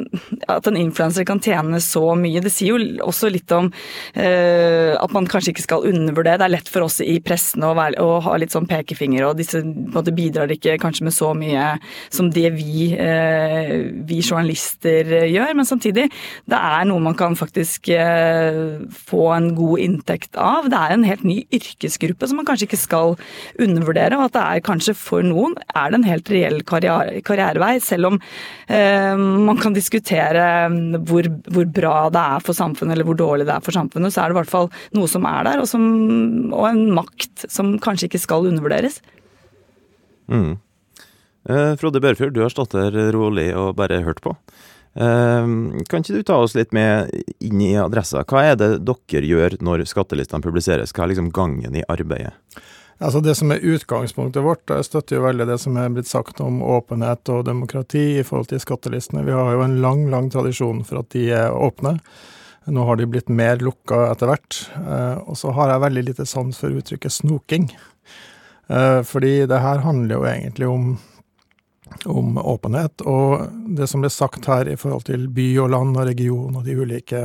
at 0.49 0.65
en 0.69 0.77
influenser 0.79 1.25
kan 1.27 1.41
tjene 1.43 1.77
så 1.83 2.15
mye, 2.17 2.41
det 2.41 2.51
sier 2.53 2.73
jo 2.73 3.03
også 3.05 3.29
litt 3.29 3.51
om 3.53 3.69
eh, 4.17 4.93
at 4.97 5.13
man 5.13 5.27
kanskje 5.29 5.53
ikke 5.53 5.65
skal 5.67 5.85
undervurdere. 5.91 6.39
Det 6.41 6.47
er 6.47 6.55
lett 6.55 6.71
for 6.71 6.87
oss 6.87 6.97
i 7.03 7.19
pressen 7.23 7.65
å, 7.65 7.75
være, 7.77 8.01
å 8.01 8.17
ha 8.25 8.37
litt 8.41 8.55
sånn 8.55 8.69
pekefinger, 8.69 9.27
og 9.27 9.37
disse 9.37 9.61
måte, 9.63 10.13
bidrar 10.13 10.51
ikke 10.53 10.79
kanskje 10.81 11.07
med 11.07 11.15
så 11.15 11.31
mye 11.37 11.67
som 12.13 12.31
det 12.33 12.49
vi, 12.57 12.89
eh, 12.97 13.75
vi 14.09 14.21
journalister 14.23 15.13
gjør. 15.29 15.53
Men 15.59 15.69
samtidig, 15.69 16.07
det 16.49 16.59
er 16.59 16.89
noe 16.89 17.05
man 17.05 17.17
kan 17.19 17.37
faktisk 17.37 17.91
eh, 17.93 18.81
få 19.11 19.27
en 19.37 19.51
god 19.57 19.85
inntekt 19.85 20.41
av. 20.41 20.71
Det 20.73 20.81
er 20.81 20.97
en 20.97 21.05
helt 21.07 21.25
ny 21.27 21.39
yrkesgruppe 21.53 22.29
som 22.29 22.41
man 22.41 22.49
kanskje 22.49 22.71
ikke 22.71 22.81
skal 22.81 23.15
undervurdere, 23.61 24.17
og 24.17 24.31
at 24.31 24.37
det 24.39 24.43
er 24.49 24.67
kanskje 24.71 24.97
for 24.97 25.25
noen 25.25 25.53
er 25.69 25.93
det 25.93 26.01
en 26.01 26.09
helt 26.09 26.33
reell 26.33 26.62
karriere, 26.67 27.21
karrierevei, 27.25 27.77
selv 27.83 28.11
om 28.11 28.19
eh, 28.67 29.13
man 29.17 29.59
kan 29.61 29.75
diskutere 29.75 30.45
hvor, 31.07 31.29
hvor, 31.47 31.69
bra 31.73 31.95
det 32.13 32.25
er 32.35 32.45
for 32.45 32.57
samfunnet 32.57 32.97
eller 32.97 33.07
hvor 33.07 33.19
dårlig 33.19 33.47
det 33.49 33.55
er 33.55 33.65
for 33.65 33.75
samfunnet, 33.75 34.13
så 34.13 34.23
er 34.23 34.31
det 34.31 34.37
i 34.37 34.41
hvert 34.41 34.53
fall 34.53 34.69
noe 34.97 35.09
som 35.11 35.27
er 35.29 35.49
der, 35.49 35.63
og, 35.63 35.69
som, 35.69 35.87
og 36.51 36.67
en 36.69 36.83
makt 36.97 37.47
som 37.51 37.75
kanskje 37.83 38.11
ikke 38.11 38.23
skal 38.23 38.49
undervurderes. 38.51 39.01
Mm. 40.31 40.55
Eh, 41.49 41.73
Frode 41.79 42.01
Børfjord, 42.03 42.33
du 42.35 42.43
har 42.43 42.53
stått 42.53 42.75
der 42.77 43.11
rolig 43.15 43.49
og 43.57 43.75
bare 43.79 44.03
hørt 44.05 44.21
på. 44.23 44.35
Eh, 44.93 45.47
kan 45.89 46.03
ikke 46.03 46.19
du 46.19 46.27
ta 46.27 46.37
oss 46.43 46.55
litt 46.57 46.73
med 46.75 47.11
inn 47.43 47.63
i 47.63 47.73
adressa? 47.81 48.23
Hva 48.29 48.45
er 48.51 48.59
det 48.59 48.71
dere 48.85 49.27
gjør 49.27 49.57
når 49.65 49.87
skattelistene 49.89 50.45
publiseres? 50.45 50.93
Hva 50.93 51.05
er 51.05 51.13
liksom 51.13 51.33
gangen 51.35 51.75
i 51.75 51.85
arbeidet? 51.89 52.37
Altså 52.99 53.19
Det 53.19 53.35
som 53.35 53.51
er 53.51 53.63
utgangspunktet 53.63 54.43
vårt, 54.45 54.69
jeg 54.69 54.85
støtter 54.85 55.17
jo 55.17 55.25
veldig 55.25 55.47
det 55.49 55.57
som 55.61 55.77
er 55.79 55.89
blitt 55.93 56.09
sagt 56.09 56.41
om 56.43 56.61
åpenhet 56.61 57.29
og 57.33 57.45
demokrati 57.47 58.19
i 58.19 58.25
forhold 58.27 58.51
til 58.51 58.61
skattelistene. 58.61 59.25
Vi 59.25 59.33
har 59.33 59.55
jo 59.55 59.63
en 59.65 59.79
lang, 59.81 60.05
lang 60.13 60.29
tradisjon 60.31 60.83
for 60.87 61.01
at 61.01 61.09
de 61.15 61.25
er 61.33 61.51
åpne. 61.51 61.97
Nå 62.65 62.85
har 62.87 62.95
de 62.95 63.07
blitt 63.09 63.31
mer 63.33 63.59
lukka 63.59 64.05
etter 64.11 64.29
hvert. 64.29 64.59
Eh, 64.77 65.17
og 65.25 65.37
så 65.39 65.51
har 65.57 65.73
jeg 65.73 65.83
veldig 65.83 66.05
lite 66.09 66.27
sans 66.29 66.59
for 66.59 66.77
uttrykket 66.77 67.11
snoking. 67.11 67.67
Eh, 68.67 69.01
fordi 69.03 69.45
det 69.49 69.59
her 69.59 69.83
handler 69.83 70.15
jo 70.15 70.29
egentlig 70.29 70.69
om, 70.69 70.93
om 72.05 72.37
åpenhet. 72.37 73.03
Og 73.03 73.49
det 73.75 73.89
som 73.91 74.05
ble 74.05 74.13
sagt 74.13 74.47
her 74.47 74.69
i 74.69 74.77
forhold 74.79 75.09
til 75.09 75.27
by 75.27 75.49
og 75.65 75.73
land 75.75 75.97
og 75.97 76.07
region 76.07 76.55
og 76.55 76.63
de 76.67 76.77
ulike 76.79 77.23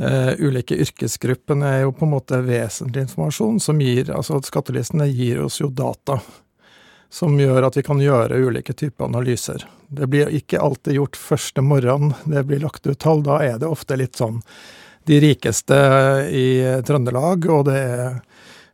Uh, 0.00 0.32
ulike 0.40 0.78
yrkesgruppene 0.80 1.68
er 1.68 1.82
jo 1.84 1.92
på 1.92 2.06
en 2.06 2.14
måte 2.14 2.38
vesentlig 2.40 3.02
informasjon 3.04 3.58
som 3.60 3.80
gir 3.84 4.08
Altså 4.14 4.38
skattelistene 4.40 5.04
gir 5.10 5.42
oss 5.44 5.58
jo 5.60 5.68
data 5.68 6.16
som 7.12 7.34
gjør 7.36 7.66
at 7.68 7.76
vi 7.76 7.84
kan 7.84 8.00
gjøre 8.00 8.38
ulike 8.40 8.72
typer 8.72 9.04
analyser. 9.04 9.66
Det 9.92 10.08
blir 10.08 10.32
ikke 10.32 10.62
alltid 10.64 10.96
gjort 10.96 11.18
første 11.20 11.60
morgen 11.60 12.14
det 12.24 12.46
blir 12.48 12.62
lagt 12.64 12.86
ut 12.86 12.98
tall. 13.04 13.20
Da 13.26 13.42
er 13.44 13.58
det 13.60 13.68
ofte 13.68 13.98
litt 14.00 14.16
sånn 14.16 14.40
de 15.04 15.18
rikeste 15.20 15.76
i 16.32 16.46
Trøndelag, 16.86 17.44
og 17.52 17.66
det 17.68 17.76
er 17.76 18.16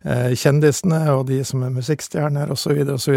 kjendisene 0.05 1.01
og 1.11 1.25
de 1.27 1.41
som 1.45 1.65
er 1.67 1.75
musikkstjerner 1.75 2.53
osv. 2.55 2.83
osv. 2.95 3.17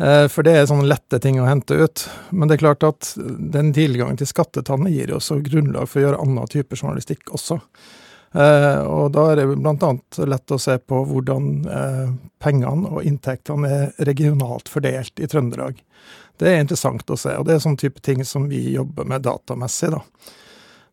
Eh, 0.00 0.26
for 0.32 0.46
det 0.46 0.54
er 0.56 0.68
sånne 0.68 0.88
lette 0.88 1.20
ting 1.20 1.40
å 1.40 1.48
hente 1.48 1.76
ut. 1.76 2.06
Men 2.30 2.48
det 2.48 2.56
er 2.56 2.64
klart 2.64 2.86
at 2.86 3.12
den 3.16 3.72
tilgangen 3.76 4.20
til 4.20 4.30
skattetallene 4.30 4.92
gir 4.94 5.12
også 5.16 5.40
grunnlag 5.44 5.90
for 5.90 6.00
å 6.00 6.06
gjøre 6.06 6.22
annen 6.24 6.52
type 6.52 6.78
journalistikk 6.78 7.34
også. 7.36 7.60
Eh, 8.30 8.80
og 8.86 9.10
da 9.12 9.26
er 9.32 9.42
det 9.42 9.58
annet 9.58 10.20
lett 10.30 10.54
å 10.54 10.60
se 10.62 10.78
på 10.78 11.02
hvordan 11.10 11.50
eh, 11.66 12.16
pengene 12.40 12.94
og 12.94 13.04
inntektene 13.04 13.70
er 13.74 14.08
regionalt 14.08 14.70
fordelt 14.72 15.20
i 15.20 15.28
Trøndelag. 15.28 15.82
Det 16.40 16.48
er 16.48 16.62
interessant 16.62 17.10
å 17.10 17.18
se, 17.20 17.34
og 17.36 17.44
det 17.44 17.58
er 17.58 17.64
sånn 17.66 17.76
type 17.76 18.00
ting 18.00 18.22
som 18.24 18.46
vi 18.48 18.62
jobber 18.72 19.04
med 19.04 19.26
datamessig, 19.26 19.90
da. 19.92 20.00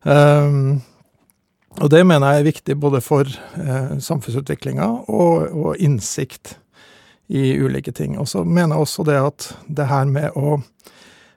Um, 0.04 0.82
og 1.78 1.90
det 1.92 2.00
mener 2.06 2.32
jeg 2.32 2.40
er 2.40 2.48
viktig 2.48 2.76
både 2.80 3.00
for 3.04 3.28
eh, 3.28 3.98
samfunnsutviklinga 4.02 4.86
og, 5.06 5.50
og, 5.52 5.70
innsikt 5.78 6.56
i 7.28 7.52
ulike 7.60 7.92
ting. 7.92 8.16
Og 8.18 8.28
så 8.28 8.44
mener 8.44 8.74
jeg 8.74 8.86
også 8.86 9.04
det 9.06 9.18
at 9.20 9.48
det 9.68 9.86
her 9.90 10.08
med 10.10 10.38
å 10.38 10.56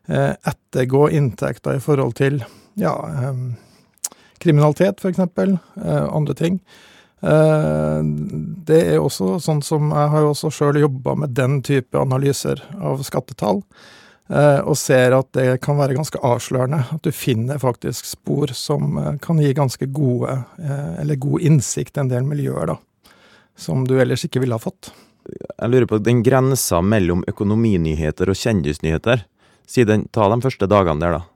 eh, 0.08 0.34
ettergå 0.34 1.10
inntekter 1.12 1.77
i 1.77 1.84
forhold 1.84 2.15
til 2.17 2.41
ja, 2.80 2.95
eh, 3.12 3.43
kriminalitet, 4.41 5.04
f.eks., 5.04 5.19
eh, 5.19 6.08
andre 6.10 6.38
ting. 6.38 6.62
Eh, 7.21 7.99
det 8.65 8.82
er 8.95 8.97
også 8.97 9.36
sånn 9.43 9.62
som 9.62 9.91
Jeg 9.93 10.10
har 10.10 10.23
jo 10.23 10.32
også 10.34 10.49
sjøl 10.49 10.80
jobba 10.82 11.13
med 11.21 11.36
den 11.38 11.60
type 11.62 11.99
analyser 12.01 12.63
av 12.82 13.04
skattetall. 13.06 13.62
Eh, 14.31 14.59
og 14.63 14.77
ser 14.79 15.11
at 15.11 15.27
det 15.35 15.57
kan 15.65 15.75
være 15.79 15.97
ganske 15.97 16.19
avslørende. 16.23 16.85
At 16.95 17.03
du 17.03 17.11
finner 17.11 17.59
faktisk 17.59 18.07
spor 18.07 18.53
som 18.55 18.95
eh, 19.01 19.17
kan 19.23 19.41
gi 19.43 19.51
ganske 19.57 19.89
gode, 19.91 20.37
eh, 20.61 21.01
eller 21.03 21.19
god 21.19 21.43
innsikt 21.49 21.97
i 21.97 22.05
en 22.05 22.11
del 22.11 22.23
miljøer, 22.27 22.71
da. 22.71 22.77
Som 23.59 23.83
du 23.89 23.97
ellers 23.99 24.23
ikke 24.25 24.39
ville 24.43 24.55
ha 24.55 24.63
fått. 24.63 24.93
Jeg 25.27 25.69
lurer 25.69 25.89
på 25.89 25.99
den 26.01 26.23
grensa 26.23 26.79
mellom 26.81 27.25
økonominyheter 27.27 28.31
og 28.31 28.39
kjendisnyheter. 28.39 29.25
Siden, 29.67 30.07
ta 30.15 30.31
de 30.31 30.39
første 30.43 30.67
dagene 30.71 31.03
der, 31.03 31.19
da. 31.19 31.27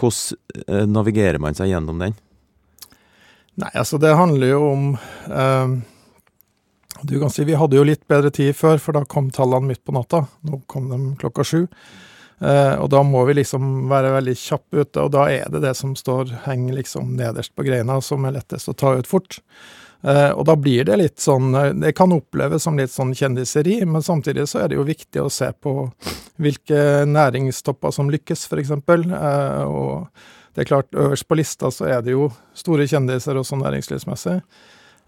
Hvordan 0.00 0.88
navigerer 0.94 1.40
man 1.42 1.56
seg 1.56 1.74
gjennom 1.74 2.00
den? 2.00 2.16
Nei, 3.60 3.70
altså 3.74 3.98
det 4.00 4.16
handler 4.16 4.54
jo 4.54 4.60
om 4.70 4.84
eh, 5.28 5.72
Du 7.04 7.18
kan 7.20 7.32
si 7.32 7.44
vi 7.44 7.58
hadde 7.58 7.76
jo 7.76 7.84
litt 7.84 8.06
bedre 8.08 8.32
tid 8.32 8.56
før, 8.56 8.80
for 8.80 8.96
da 8.96 9.04
kom 9.04 9.28
tallene 9.34 9.74
midt 9.74 9.84
på 9.84 9.92
natta. 9.92 10.24
Nå 10.48 10.62
kom 10.70 10.88
de 10.88 11.00
klokka 11.20 11.44
sju. 11.44 11.66
Uh, 12.40 12.80
og 12.80 12.88
da 12.88 13.02
må 13.04 13.26
vi 13.28 13.36
liksom 13.36 13.90
være 13.90 14.14
veldig 14.14 14.34
kjappe 14.40 14.80
ute, 14.80 15.02
og 15.02 15.12
da 15.12 15.26
er 15.28 15.50
det 15.52 15.60
det 15.60 15.74
som 15.76 15.92
står, 15.96 16.32
henger 16.46 16.78
liksom 16.78 17.12
nederst 17.18 17.52
på 17.52 17.66
greina, 17.66 17.98
som 18.00 18.24
er 18.24 18.38
lettest 18.38 18.70
å 18.72 18.76
ta 18.80 18.94
ut 18.96 19.08
fort. 19.08 19.42
Uh, 20.00 20.32
og 20.32 20.46
da 20.48 20.56
blir 20.56 20.86
det 20.88 20.96
litt 20.96 21.20
sånn 21.20 21.50
eh, 21.52 21.74
Det 21.76 21.90
kan 21.92 22.08
oppleves 22.14 22.64
som 22.64 22.78
litt 22.80 22.88
sånn 22.88 23.12
kjendiseri, 23.12 23.82
men 23.84 24.00
samtidig 24.00 24.46
så 24.48 24.62
er 24.62 24.70
det 24.70 24.78
jo 24.78 24.86
viktig 24.88 25.20
å 25.20 25.28
se 25.28 25.50
på 25.52 25.74
hvilke 26.40 27.04
næringstopper 27.04 27.92
som 27.92 28.08
lykkes, 28.08 28.46
f.eks. 28.48 28.72
Uh, 28.72 29.64
og 29.68 30.56
det 30.56 30.64
er 30.64 30.72
klart, 30.72 30.88
øverst 30.96 31.28
på 31.28 31.36
lista 31.36 31.68
så 31.68 31.90
er 31.92 32.00
det 32.06 32.16
jo 32.16 32.30
store 32.56 32.88
kjendiser 32.88 33.36
også 33.36 33.60
næringslivsmessig. 33.60 34.40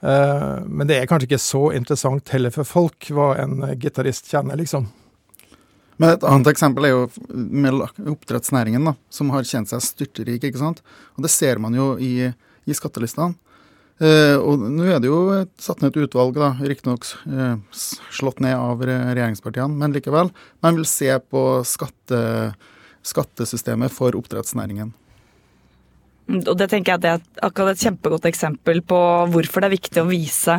Men 0.03 0.87
det 0.87 0.97
er 0.99 1.07
kanskje 1.07 1.29
ikke 1.29 1.39
så 1.43 1.61
interessant 1.75 2.31
heller 2.35 2.51
for 2.55 2.67
folk 2.67 3.07
hva 3.15 3.33
en 3.39 3.61
gitarist 3.83 4.31
kjenner, 4.31 4.59
liksom. 4.59 4.89
Men 6.01 6.15
et 6.15 6.25
annet 6.27 6.51
eksempel 6.53 6.87
er 6.89 6.95
jo 6.95 7.03
med 7.33 7.83
oppdrettsnæringen, 8.15 8.85
da, 8.89 8.95
som 9.13 9.31
har 9.35 9.47
kjent 9.49 9.71
seg 9.73 9.85
styrtrik. 9.85 10.43
ikke 10.43 10.61
sant? 10.61 10.83
Og 11.17 11.27
det 11.27 11.33
ser 11.35 11.61
man 11.63 11.77
jo 11.77 11.95
i, 12.01 12.31
i 12.65 12.77
skattelistene. 12.77 13.37
Eh, 14.03 14.35
og 14.41 14.63
nå 14.73 14.87
er 14.89 15.03
det 15.03 15.11
jo 15.11 15.21
satt 15.63 15.83
ned 15.83 15.93
et 15.93 16.09
utvalg, 16.09 16.35
da, 16.35 16.55
riktignok 16.59 17.07
eh, 17.29 17.85
slått 18.17 18.41
ned 18.43 18.57
av 18.57 18.83
regjeringspartiene, 18.89 19.77
men 19.79 19.95
likevel. 19.95 20.33
Man 20.65 20.81
vil 20.81 20.89
se 20.89 21.13
på 21.21 21.45
skatte, 21.69 22.23
skattesystemet 23.07 23.95
for 23.95 24.17
oppdrettsnæringen. 24.19 24.95
Og 26.31 26.55
det 26.57 26.69
tenker 26.71 26.95
jeg 26.95 27.03
det 27.03 27.11
er 27.11 27.47
akkurat 27.47 27.75
et 27.75 27.83
kjempegodt 27.83 28.27
eksempel 28.31 28.81
på 28.87 28.99
hvorfor 29.33 29.63
det 29.63 29.69
er 29.69 29.75
viktig 29.75 30.03
å 30.03 30.09
vise 30.09 30.55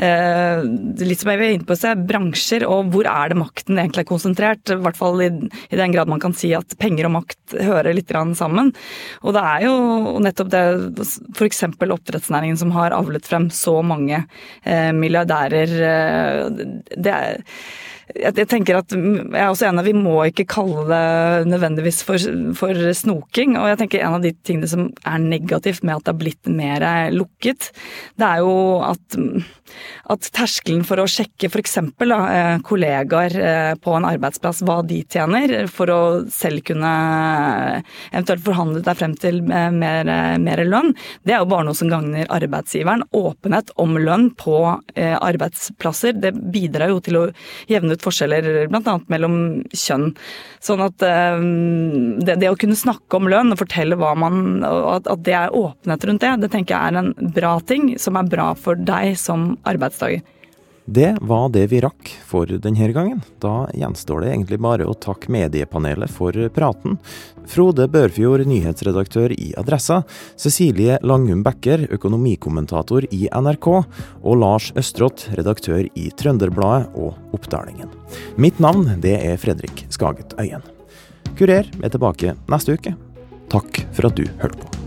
eh, 0.00 0.62
litt 1.02 1.20
som 1.20 1.30
jeg 1.32 1.40
vil 1.40 1.56
inn 1.58 1.66
på 1.68 1.76
se, 1.78 1.92
bransjer 2.08 2.64
og 2.66 2.90
hvor 2.94 3.08
er 3.10 3.32
det 3.32 3.38
makten 3.38 3.78
egentlig 3.78 4.06
er 4.06 4.08
konsentrert. 4.08 4.72
I 4.72 4.80
hvert 4.82 4.98
fall 4.98 5.22
i, 5.22 5.28
i 5.68 5.78
den 5.78 5.94
grad 5.94 6.10
man 6.10 6.22
kan 6.22 6.34
si 6.36 6.54
at 6.56 6.76
penger 6.80 7.10
og 7.10 7.16
makt 7.18 7.56
hører 7.60 7.94
litt 7.96 8.10
sammen. 8.38 8.72
Og 9.22 9.36
det 9.36 9.44
er 9.52 9.68
jo 9.68 9.76
nettopp 10.24 10.50
det 10.52 10.64
f.eks. 11.36 11.62
oppdrettsnæringen 11.68 12.58
som 12.60 12.74
har 12.76 12.96
avlet 12.96 13.28
frem 13.28 13.48
så 13.52 13.78
mange 13.84 14.24
eh, 14.64 14.90
milliardærer. 14.96 15.78
Eh, 15.92 16.92
det 16.96 17.16
er 17.16 17.42
jeg 18.10 18.48
tenker 18.50 18.80
at 18.80 18.92
jeg 18.92 19.38
er 19.38 19.48
også 19.48 19.68
enig, 19.68 19.84
Vi 19.86 19.94
må 19.96 20.16
ikke 20.26 20.46
kalle 20.50 20.84
det 20.90 21.48
nødvendigvis 21.48 22.02
for, 22.06 22.18
for, 22.58 22.74
snoking. 22.98 23.56
og 23.56 23.68
jeg 23.70 23.78
tenker 23.82 24.02
En 24.02 24.18
av 24.18 24.24
de 24.24 24.32
tingene 24.44 24.68
som 24.68 24.88
er 25.06 25.22
negativt 25.22 25.84
med 25.86 25.96
at 25.96 26.04
det 26.06 26.12
har 26.12 26.20
blitt 26.20 26.50
mer 26.50 26.84
lukket, 27.14 27.70
det 28.18 28.26
er 28.26 28.42
jo 28.42 28.54
at, 28.84 29.16
at 30.12 30.28
terskelen 30.34 30.82
for 30.86 31.00
å 31.00 31.06
sjekke 31.08 31.48
f.eks. 31.48 31.78
Eh, 31.78 32.58
kollegaer 32.66 33.36
eh, 33.38 33.74
på 33.80 33.94
en 33.96 34.06
arbeidsplass 34.08 34.62
hva 34.66 34.80
de 34.86 35.02
tjener, 35.08 35.54
for 35.72 35.92
å 35.92 36.00
selv 36.32 36.64
kunne 36.66 36.92
eventuelt 38.10 38.44
forhandle 38.44 38.82
deg 38.84 38.98
frem 38.98 39.16
til 39.20 39.40
eh, 39.46 39.70
mer, 39.72 40.10
mer 40.42 40.64
lønn, 40.66 40.92
det 41.22 41.36
er 41.36 41.42
jo 41.44 41.50
bare 41.52 41.68
noe 41.68 41.78
som 41.78 41.90
gagner 41.92 42.28
arbeidsgiveren. 42.32 43.06
Åpenhet 43.16 43.72
om 43.80 43.96
lønn 44.00 44.30
på 44.38 44.58
arbeidsplasser 45.02 46.16
det 46.18 46.32
bidrar 46.52 46.92
jo 46.92 47.00
til 47.04 47.18
å 47.18 47.24
jevne 47.70 47.91
ut 47.92 48.04
forskjeller 48.04 48.66
bl.a. 48.72 48.96
mellom 49.12 49.36
kjønn. 49.70 50.10
Sånn 50.62 50.84
at 50.84 51.04
um, 51.38 52.18
det, 52.22 52.38
det, 52.42 52.50
å 52.50 52.58
kunne 52.58 52.78
snakke 52.78 53.18
om 53.18 53.30
lønn 53.30 53.54
og 53.54 53.60
fortelle 53.62 53.98
hva 54.00 54.14
man 54.18 54.62
at, 54.66 55.08
at 55.10 55.24
det 55.26 55.36
er 55.38 55.56
åpenhet 55.56 56.06
rundt 56.08 56.24
det, 56.24 56.34
det 56.44 56.52
tenker 56.52 56.76
jeg 56.76 56.92
er 56.92 57.00
en 57.02 57.32
bra 57.34 57.56
ting 57.66 57.92
som 58.00 58.18
er 58.18 58.30
bra 58.30 58.52
for 58.58 58.78
deg 58.78 59.16
som 59.20 59.52
arbeidstaker. 59.68 60.24
Det 60.84 61.16
var 61.20 61.48
det 61.54 61.68
vi 61.70 61.80
rakk 61.80 62.08
for 62.26 62.46
denne 62.46 62.88
gangen. 62.92 63.20
Da 63.38 63.68
gjenstår 63.74 64.24
det 64.24 64.32
egentlig 64.32 64.58
bare 64.62 64.88
å 64.88 64.96
takke 64.98 65.30
mediepanelet 65.30 66.10
for 66.10 66.34
praten. 66.54 66.98
Frode 67.46 67.86
Børfjord, 67.90 68.42
nyhetsredaktør 68.50 69.34
i 69.36 69.52
Adressa, 69.58 70.00
Cecilie 70.36 70.98
Langum 71.06 71.44
Becker, 71.46 71.86
økonomikommentator 71.94 73.06
i 73.14 73.28
NRK, 73.30 73.70
og 74.22 74.42
Lars 74.42 74.72
Østrått, 74.78 75.28
redaktør 75.38 75.86
i 75.86 76.10
Trønderbladet 76.18 76.90
og 76.98 77.14
Oppdalingen. 77.36 77.90
Mitt 78.34 78.58
navn 78.62 78.96
det 79.02 79.18
er 79.22 79.38
Fredrik 79.38 79.86
Skaget 79.92 80.34
Øyen. 80.42 80.66
Kurer 81.38 81.70
er 81.70 81.90
tilbake 81.94 82.36
neste 82.50 82.74
uke. 82.74 82.96
Takk 83.52 83.84
for 83.94 84.10
at 84.10 84.18
du 84.18 84.26
hørte 84.42 84.58
på. 84.58 84.81